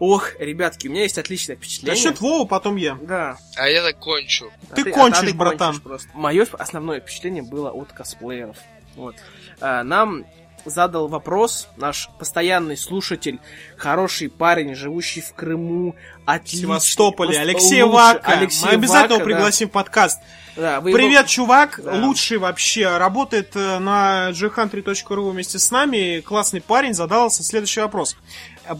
[0.00, 1.94] Ох, ребятки, у меня есть отличное впечатление.
[1.94, 2.98] Насчет Вова потом я.
[3.02, 3.36] Да.
[3.56, 4.50] А я так кончу.
[4.70, 5.80] А Ты кончишь, братан.
[6.14, 8.56] Мое основное впечатление было от косплееров.
[8.96, 9.16] Вот.
[9.60, 10.24] А, нам
[10.64, 13.40] задал вопрос наш постоянный слушатель,
[13.76, 15.92] хороший парень, живущий в Крыму,
[16.26, 16.60] В отличный.
[16.60, 17.38] Севастополе.
[17.38, 17.94] Алексей лучший.
[17.94, 18.32] Вака.
[18.32, 20.20] Алексей Мы обязательно Вака, его пригласим в подкаст.
[20.20, 20.26] Да.
[20.56, 21.80] Да, вы его- Привет, чувак.
[21.82, 21.94] Да.
[21.94, 22.98] Лучший вообще.
[22.98, 26.20] Работает э, на jhuntry.ru вместе с нами.
[26.20, 26.92] Классный парень.
[26.92, 28.16] Задался следующий вопрос.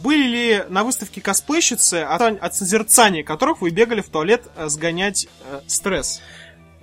[0.03, 5.29] Были ли на выставке косплейщицы, от, от созерцания которых вы бегали в туалет э, сгонять
[5.49, 6.21] э, стресс?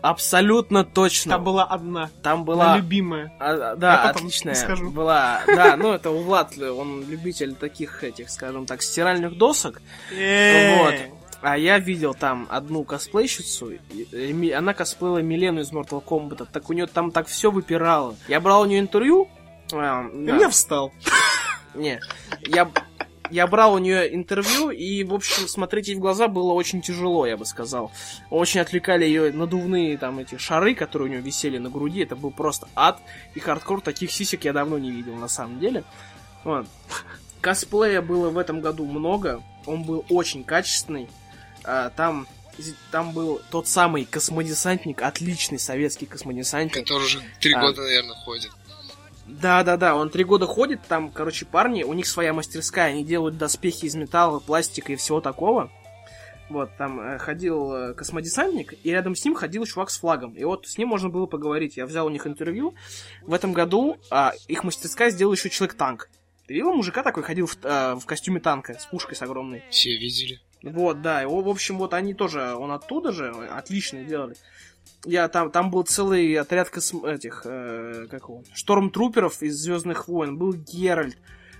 [0.01, 1.33] Абсолютно точно.
[1.33, 2.09] Там была одна.
[2.21, 2.77] Там Была была...
[2.77, 3.31] любимая.
[3.39, 4.89] А, да, Я отличная скажу.
[4.91, 5.41] была.
[5.47, 9.81] Да, ну это у Влад, он любитель таких этих, скажем так, стиральных досок.
[10.11, 10.93] Э, Вот.
[11.41, 16.73] А я видел там одну косплейщицу, и- она косплеила Милену из Mortal Kombat, так у
[16.73, 18.15] нее там так все выпирало.
[18.27, 19.27] Я брал у нее интервью.
[19.69, 20.91] И да, меня встал.
[21.75, 21.99] не,
[22.41, 22.67] я,
[23.31, 27.25] я брал у нее интервью, и, в общем, смотреть ей в глаза было очень тяжело,
[27.25, 27.91] я бы сказал.
[28.29, 32.01] Очень отвлекали ее надувные там эти шары, которые у нее висели на груди.
[32.01, 32.99] Это был просто ад
[33.35, 33.81] и хардкор.
[33.81, 35.83] Таких сисек я давно не видел, на самом деле.
[36.43, 36.67] Вот.
[37.41, 39.43] Косплея было в этом году много.
[39.65, 41.07] Он был очень качественный.
[41.63, 42.27] А, Там,
[42.91, 46.83] там был тот самый космодесантник, отличный советский космодесантник.
[46.83, 47.61] Который уже три А.
[47.61, 48.51] года, наверное, ходит.
[49.27, 53.03] Да, да, да, он три года ходит, там, короче, парни, у них своя мастерская, они
[53.03, 55.69] делают доспехи из металла, пластика и всего такого.
[56.49, 60.33] Вот, там э, ходил э, космодесантник, и рядом с ним ходил чувак с флагом.
[60.33, 61.75] И вот с ним можно было поговорить.
[61.75, 62.73] Я взял у них интервью.
[63.23, 66.09] В этом году а, их мастерская сделала еще человек-танк.
[66.47, 69.61] Ты видел мужика такой, ходил в, э, в костюме танка с пушкой с огромной?
[69.69, 70.39] Все видели.
[70.63, 74.35] Вот, да, его, в общем, вот они тоже, он оттуда же, отлично делали.
[75.05, 77.05] Я там, там был целый отряд косм...
[77.05, 81.17] этих, э, как его, штормтруперов из Звездных войн, был Геральт,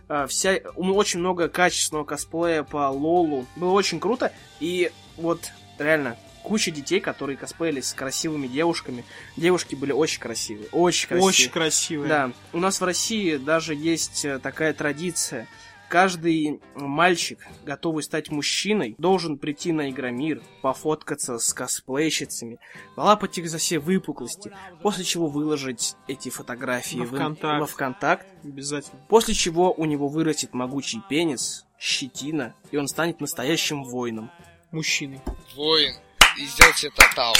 [0.09, 6.17] э, вся, очень много качественного косплея по Лолу, было очень круто, и вот реально
[6.47, 9.03] куча детей, которые косплеились с красивыми девушками.
[9.35, 11.27] Девушки были очень красивые, очень красивые.
[11.27, 12.09] Очень красивые.
[12.09, 15.47] Да, у нас в России даже есть э, такая традиция.
[15.89, 22.59] Каждый мальчик, готовый стать мужчиной, должен прийти на Игромир, пофоткаться с косплейщицами,
[22.95, 27.59] полапать их за все выпуклости, после чего выложить эти фотографии Во в- ВКонтакт.
[27.61, 28.99] во ВКонтакт, Обязательно.
[29.07, 34.29] после чего у него вырастет могучий пенис, щетина, и он станет настоящим воином.
[34.71, 35.21] Мужчины.
[35.55, 35.93] Воин.
[36.37, 37.33] И сделать себе татау.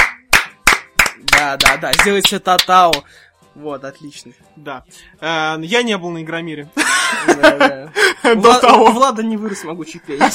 [1.31, 2.93] Да, да, да, сделайте татау.
[3.57, 4.33] Вот, отлично.
[4.55, 4.83] Да.
[5.19, 6.69] Э, я не был на Игромире.
[7.27, 7.91] Да, да.
[8.33, 8.91] У До того.
[8.91, 10.33] Влада не вырос могучий пенис.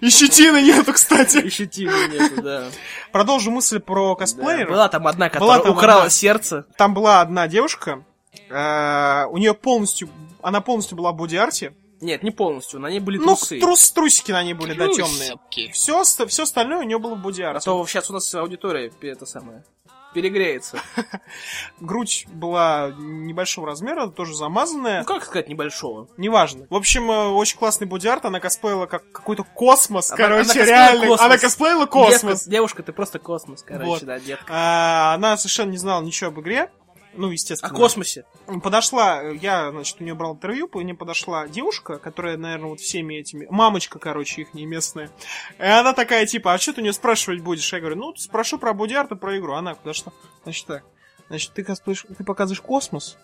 [0.00, 1.38] И щетины нету, кстати.
[1.38, 2.64] И щетины нету, да.
[3.12, 4.70] Продолжу мысль про Да, косплееров.
[4.70, 6.10] Была там одна, Была которая там украла одна.
[6.10, 6.66] сердце.
[6.76, 8.04] Там была одна девушка.
[8.50, 10.08] э, у нее полностью...
[10.42, 11.72] Она полностью была в боди-арте.
[12.00, 13.60] Нет, не полностью, на ней были Ну, трусы.
[13.60, 15.36] трус, трусики на ней были, да, темные.
[15.38, 15.70] Трусики.
[15.72, 17.64] Все, все остальное у нее было в А боди-арте.
[17.64, 19.64] то сейчас у нас аудитория это самое
[20.14, 20.78] перегреется.
[21.80, 25.00] Грудь была небольшого размера, тоже замазанная.
[25.00, 26.08] Ну как сказать небольшого?
[26.16, 26.66] Неважно.
[26.70, 28.24] В общем, э, очень классный боди-арт.
[28.24, 31.06] Она косплеила как какой-то космос, Она- короче, она реально.
[31.06, 31.20] космос.
[31.20, 32.38] Она косплеила космос.
[32.40, 34.04] Детка- девушка, ты просто космос, короче, Вот.
[34.04, 34.46] да, детка.
[34.48, 36.70] А, она совершенно не знала ничего об игре.
[37.16, 37.72] Ну, О естественно.
[37.74, 38.24] космосе.
[38.62, 43.14] Подошла, я, значит, у нее брал интервью, по ней подошла девушка, которая, наверное, вот всеми
[43.14, 43.46] этими...
[43.50, 45.10] Мамочка, короче, их не местная.
[45.58, 47.72] И она такая, типа, а что ты у нее спрашивать будешь?
[47.72, 49.54] Я говорю, ну, спрошу про боди-арт и про игру.
[49.54, 50.12] Она подошла.
[50.42, 50.84] Значит так,
[51.28, 53.16] значит, ты, косплеишь- ты показываешь космос,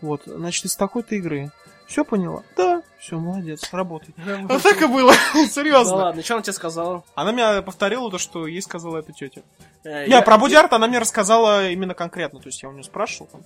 [0.00, 1.50] вот, значит, из такой-то игры.
[1.90, 2.44] Все поняла?
[2.56, 2.82] Да.
[3.00, 4.14] Все, молодец, работай.
[4.44, 5.96] Вот так и было, Да серьезно.
[5.96, 7.02] ладно, что она тебе сказала?
[7.16, 9.40] Она мне повторила то, что ей сказала эта тетя.
[9.82, 13.28] Э, Не, про боди-арт она мне рассказала именно конкретно, то есть я у нее спрашивал.
[13.32, 13.40] там.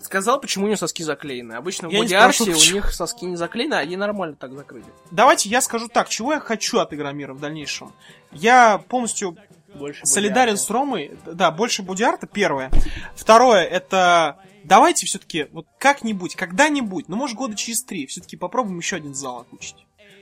[0.00, 1.54] Сказал, почему у нее соски заклеены.
[1.54, 2.76] Обычно в Я не боди-арте спрашиваю, у почему.
[2.76, 4.84] них соски не заклеены, а они нормально так закрыли.
[5.10, 7.92] Давайте я скажу так, чего я хочу от Игромира в дальнейшем.
[8.30, 9.36] Я полностью
[9.74, 11.18] Больше солидарен с Ромой.
[11.26, 12.70] Да, больше бодиарта, первое.
[13.16, 14.36] Второе, это...
[14.64, 19.40] Давайте все-таки, вот как-нибудь, когда-нибудь, ну, может, года через три, все-таки попробуем еще один зал
[19.40, 19.76] окучить.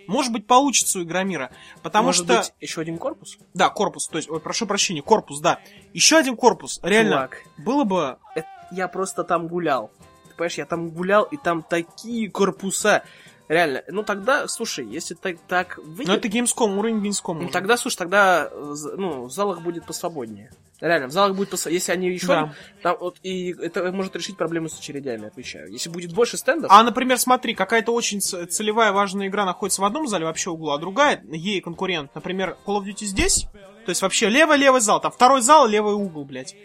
[0.06, 1.50] Может быть, получится у Игромира.
[1.82, 2.38] Потому Может что...
[2.38, 3.38] быть, еще один корпус?
[3.54, 5.58] Да, корпус, то есть, ой, прошу прощения, корпус, да.
[5.94, 8.18] Еще один корпус, реально, Чувак, было бы...
[8.34, 9.90] это- я просто там гулял.
[10.28, 13.02] Ты понимаешь, я там гулял, и там такие корпуса.
[13.48, 13.82] Реально.
[13.88, 16.08] Ну тогда, слушай, если так, так выйдет...
[16.08, 17.34] Ну, это Gamescom, уровень Gamescom.
[17.34, 17.52] Ну уже.
[17.52, 20.50] тогда, слушай, тогда э, ну, в залах будет посвободнее.
[20.80, 21.78] Реально, в залах будет посвободнее.
[21.78, 22.26] Если они еще...
[22.26, 22.54] Да.
[22.82, 25.70] Там, вот, и это может решить проблему с очередями, отвечаю.
[25.70, 26.70] Если будет больше стендов...
[26.72, 30.78] А, например, смотри, какая-то очень целевая важная игра находится в одном зале вообще угла, а
[30.78, 33.46] другая, ей конкурент, например, Call of Duty здесь,
[33.84, 36.56] то есть вообще левый-левый зал, там второй зал, левый угол, блядь.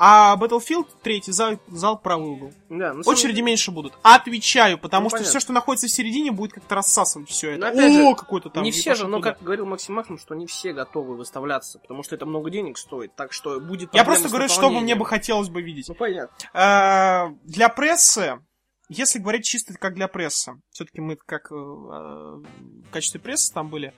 [0.00, 2.52] А Battlefield, третий зал, зал правый угол.
[2.68, 3.94] да, ну, Очереди меньше будут.
[4.02, 5.30] Отвечаю, потому Ну, что понятно.
[5.30, 7.60] все, что находится в середине, будет как-то рассасывать все это.
[7.60, 8.62] Но опять О, какой-то там.
[8.62, 9.20] не все же, туда.
[9.32, 13.16] как говорил Максим Махнум, что не все готовы выставляться, потому что это много денег стоит,
[13.16, 15.88] так что будет Я просто говорю, что бы мне бы хотелось бы видеть.
[15.88, 16.36] Ну, понятно.
[16.54, 18.38] А, Для прессы,
[18.88, 22.44] если говорить чисто как для прессы, все-таки мы как э, в
[22.92, 23.92] качестве прессы там были,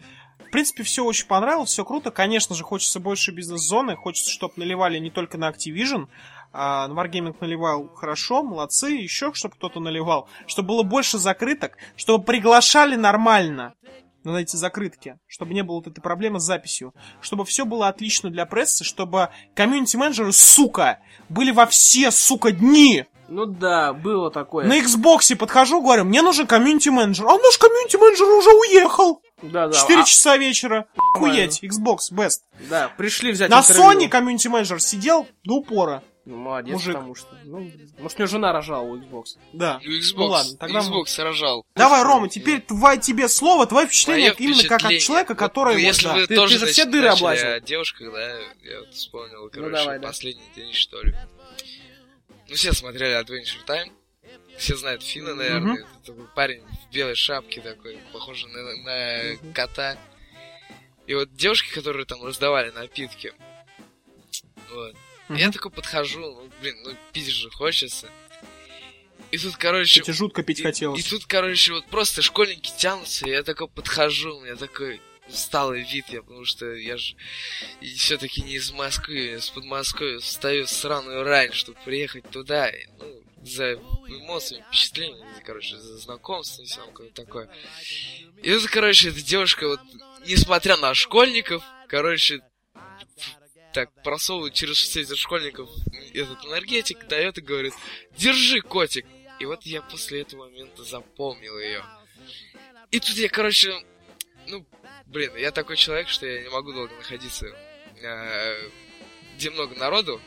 [0.46, 2.10] в принципе, все очень понравилось, все круто.
[2.10, 6.08] Конечно же, хочется больше бизнес-зоны, хочется, чтобы наливали не только на Activision,
[6.52, 12.96] а Wargaming наливал хорошо, молодцы, еще чтобы кто-то наливал, чтобы было больше закрыток, чтобы приглашали
[12.96, 13.74] нормально
[14.24, 18.30] на эти закрытки, чтобы не было вот этой проблемы с записью, чтобы все было отлично
[18.30, 23.06] для прессы, чтобы комьюнити-менеджеры, сука, были во все, сука, дни.
[23.28, 24.66] Ну да, было такое.
[24.66, 27.26] На Xbox подхожу, говорю, мне нужен комьюнити-менеджер.
[27.28, 29.22] А наш комьюнити-менеджер уже уехал.
[29.42, 29.72] Да, да.
[29.78, 30.86] 4 а- часа вечера.
[31.14, 32.40] Охуеть, Xbox, best.
[32.68, 33.82] Да, пришли взять На интервью.
[33.82, 36.02] Sony комьюнити-менеджер сидел до упора.
[36.26, 36.94] Ну, молодец, мужик.
[36.94, 37.28] потому что.
[37.44, 39.24] Ну, может, у него жена рожала у Xbox.
[39.52, 39.80] Да.
[39.82, 41.64] Ну, Xbox, Ну ладно, тогда мы- Xbox рожал.
[41.74, 45.74] Давай, Рома, теперь твое тебе слово, твое впечатление Мое именно как от человека, Вот, который...
[45.74, 46.14] ну, вот, если да.
[46.14, 47.48] вы Ты- тоже ты же все дыры облазил.
[47.52, 48.28] о девушках, да,
[48.62, 50.06] я вот вспомнил, короче, давай, да.
[50.08, 51.14] последний день, что ли.
[52.48, 53.90] Ну, все смотрели Adventure Time.
[54.58, 55.80] Все знают Фина, наверное.
[55.80, 59.96] Это такой парень в белой шапке такой, похожий на, на кота.
[61.06, 63.32] И вот девушки, которые там раздавали напитки.
[64.70, 64.94] Вот.
[65.30, 65.52] Я Мгм.
[65.52, 68.10] такой подхожу, ну, блин, ну пить же хочется.
[69.30, 71.00] И тут, короче, Тебе жутко пить и- хотелось.
[71.06, 75.82] И, тут, короче, вот просто школьники тянутся, и я такой подхожу, у меня такой усталый
[75.82, 77.14] вид, я, потому что я же
[77.96, 83.19] все-таки не из Москвы, я из Подмосковья встаю сраную рань, чтобы приехать туда, и, ну,
[83.40, 86.80] за эмоциями, впечатлениями, короче, за знакомством, все
[87.14, 87.48] такое.
[88.42, 89.80] И тут, короче, эта девушка, вот,
[90.26, 92.40] несмотря на школьников, короче,
[93.72, 95.70] так просовывает через все эти школьников
[96.12, 97.74] этот энергетик, дает и говорит,
[98.16, 99.06] держи, котик.
[99.38, 101.84] И вот я после этого момента запомнил ее.
[102.90, 103.72] И тут я, короче,
[104.48, 104.66] ну,
[105.06, 107.46] блин, я такой человек, что я не могу долго находиться
[108.02, 108.70] э,
[109.36, 110.20] где много народу,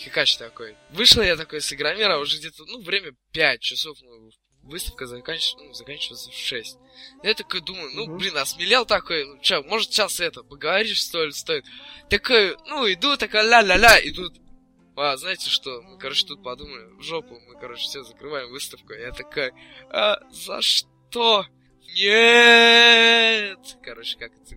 [0.00, 0.76] хикач такой.
[0.90, 4.30] Вышел я такой с Игромира, уже где-то, ну, время 5 часов, ну,
[4.62, 5.54] выставка заканч...
[5.58, 6.78] ну, заканчивается в 6.
[7.22, 11.32] Я такой думаю, ну, блин, осмелел такой, ну, чё, может, сейчас это, поговоришь, что ли,
[11.32, 11.64] стоит.
[12.08, 14.34] Такой, ну, иду, такая, ля-ля-ля, и тут,
[14.96, 18.92] а, знаете что, мы, короче, тут подумали, в жопу, мы, короче, все закрываем выставку.
[18.92, 19.52] Я такая,
[19.90, 21.46] а, за что?
[21.96, 23.58] Нет!
[23.82, 24.56] Короче, как это...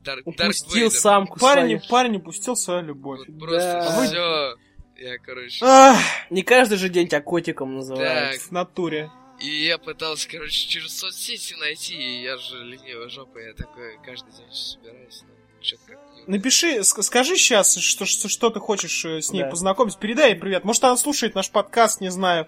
[0.00, 1.90] Дар- Дарт Упустил самку Парень, свою.
[1.90, 3.20] парень упустил свою любовь.
[3.26, 4.04] Вот просто Да.
[4.06, 4.56] все.
[4.96, 5.98] Я, короче, Ах,
[6.30, 8.32] Не каждый же день тебя котиком называют.
[8.32, 9.10] так, в натуре.
[9.40, 14.30] И я пытался, короче, через соцсети найти, и я же ленивая жопа, я такой каждый
[14.32, 19.04] день собираюсь, но что-то как не Напиши, ск- скажи сейчас, что, что, что ты хочешь
[19.04, 19.48] э, с ней Да.
[19.50, 19.98] познакомиться.
[19.98, 20.62] Передай ей привет.
[20.64, 22.46] Может, она слушает наш подкаст, не знаю.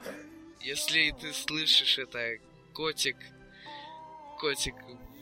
[0.60, 2.36] Если ты слышишь это,
[2.72, 3.16] котик,
[4.38, 4.74] котик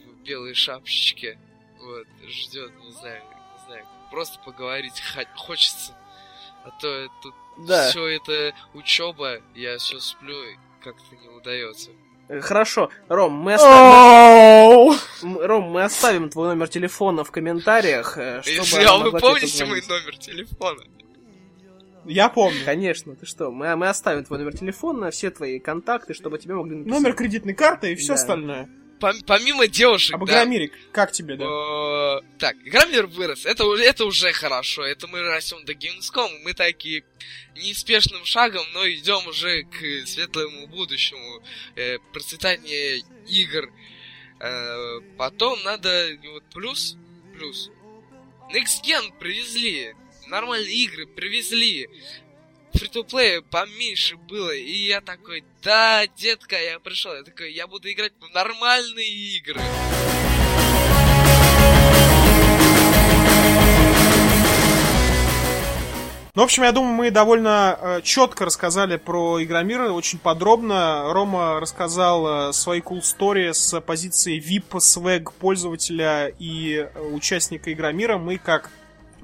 [0.07, 1.39] в белой шапочке,
[1.81, 3.23] вот, ждет, не знаю,
[3.59, 5.97] не знаю, просто поговорить хо- хочется.
[6.65, 7.35] А то тут
[7.67, 7.89] Да.
[7.91, 11.91] все это учеба, я все сплю, и как-то не удается.
[12.29, 14.99] Э, Хорошо, Ром, мы оставим,
[15.47, 19.65] Ром, мы оставим твой номер телефона в комментариях, э, чтобы Если она а вы помните
[19.67, 20.83] мой номер телефона?
[22.07, 22.59] Я помню.
[22.65, 26.77] Конечно, ты что, мы, мы оставим твой номер телефона, все твои контакты, чтобы тебе могли
[26.77, 27.01] написать.
[27.01, 28.15] Номер кредитной карты и все Да.
[28.15, 28.69] остальное.
[29.05, 30.47] Пом- помимо девушек, Об да,
[30.93, 31.45] как тебе, да?
[31.45, 33.45] Э, Так, Игромир вырос.
[33.45, 34.83] Это, это уже хорошо.
[34.83, 36.31] Это мы растем до Gamescom.
[36.43, 37.05] Мы такие
[37.55, 41.43] неспешным шагом, но идем уже к светлому будущему.
[41.77, 43.71] Э, процветание игр.
[44.41, 46.97] Э, потом надо вот плюс,
[47.37, 47.71] плюс.
[48.55, 49.95] Next Gen привезли.
[50.29, 51.91] Нормальные игры привезли.
[52.75, 54.55] Фри плей поменьше было.
[54.55, 57.15] И я такой, да, детка, я пришел.
[57.15, 59.61] Я такой, я буду играть в нормальные игры.
[66.37, 71.13] Ну, в общем, я думаю, мы довольно четко рассказали про Игромир, очень подробно.
[71.13, 78.19] Рома рассказал э, свои cool story с позиции VIP свэг пользователя и э, участника Игромира.
[78.19, 78.73] Мы как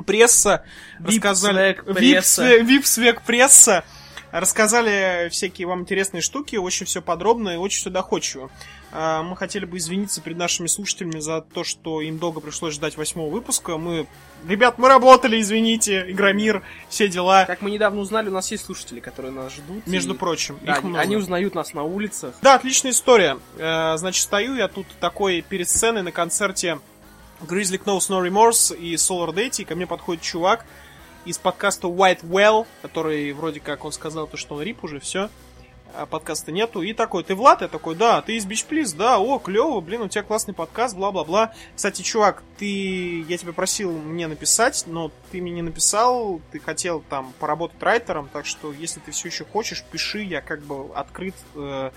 [0.05, 0.65] пресса
[0.99, 1.75] рассказали...
[1.75, 2.59] свэг пресса.
[2.59, 3.85] VIP, VIP свэг пресса.
[4.33, 8.49] Рассказали всякие вам интересные штуки, очень все подробно и очень все доходчиво.
[8.93, 12.97] А, Мы хотели бы извиниться перед нашими слушателями за то, что им долго пришлось ждать
[12.97, 13.77] восьмого выпуска.
[13.77, 14.07] Мы,
[14.49, 17.45] ребят, мы работали, извините, Игромир, все дела.
[17.45, 19.85] Как мы недавно узнали, у нас есть слушатели, которые нас ждут.
[19.89, 21.03] Между и- прочим, Да, их они, много.
[21.03, 22.35] они узнают нас на улицах.
[22.41, 23.37] Да, отличная история.
[23.59, 26.79] Э, Значит, стою я тут такой перед сценой на концерте
[27.43, 30.65] Grizzly Knows No Remorse и Solar Deity, и ко мне подходит чувак
[31.25, 35.29] из подкаста White Well, который вроде как он сказал, то, что он рип уже, все.
[35.93, 36.83] А подкаста нету.
[36.83, 37.63] И такой, ты Влад?
[37.63, 38.23] Я такой, да.
[38.23, 38.97] Ты из Beach Please?
[38.97, 39.19] Да.
[39.19, 41.53] О, клево, блин, у тебя классный подкаст, бла-бла-бла.
[41.75, 43.23] Кстати, чувак, ты...
[43.23, 46.41] Я тебя просил мне написать, но ты мне не написал.
[46.53, 50.63] Ты хотел там поработать райтером, так что если ты все еще хочешь, пиши, я как
[50.63, 51.35] бы открыт.
[51.57, 51.91] э,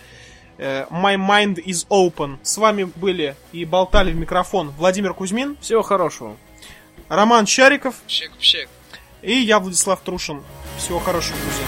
[0.58, 2.38] My mind is open.
[2.44, 6.38] С вами были и болтали в микрофон Владимир Кузьмин, Всего хорошего.
[7.10, 8.70] Роман Чариков Пшек-пшек.
[9.22, 10.42] и я, Владислав Трушин.
[10.78, 11.66] Всего хорошего, друзья.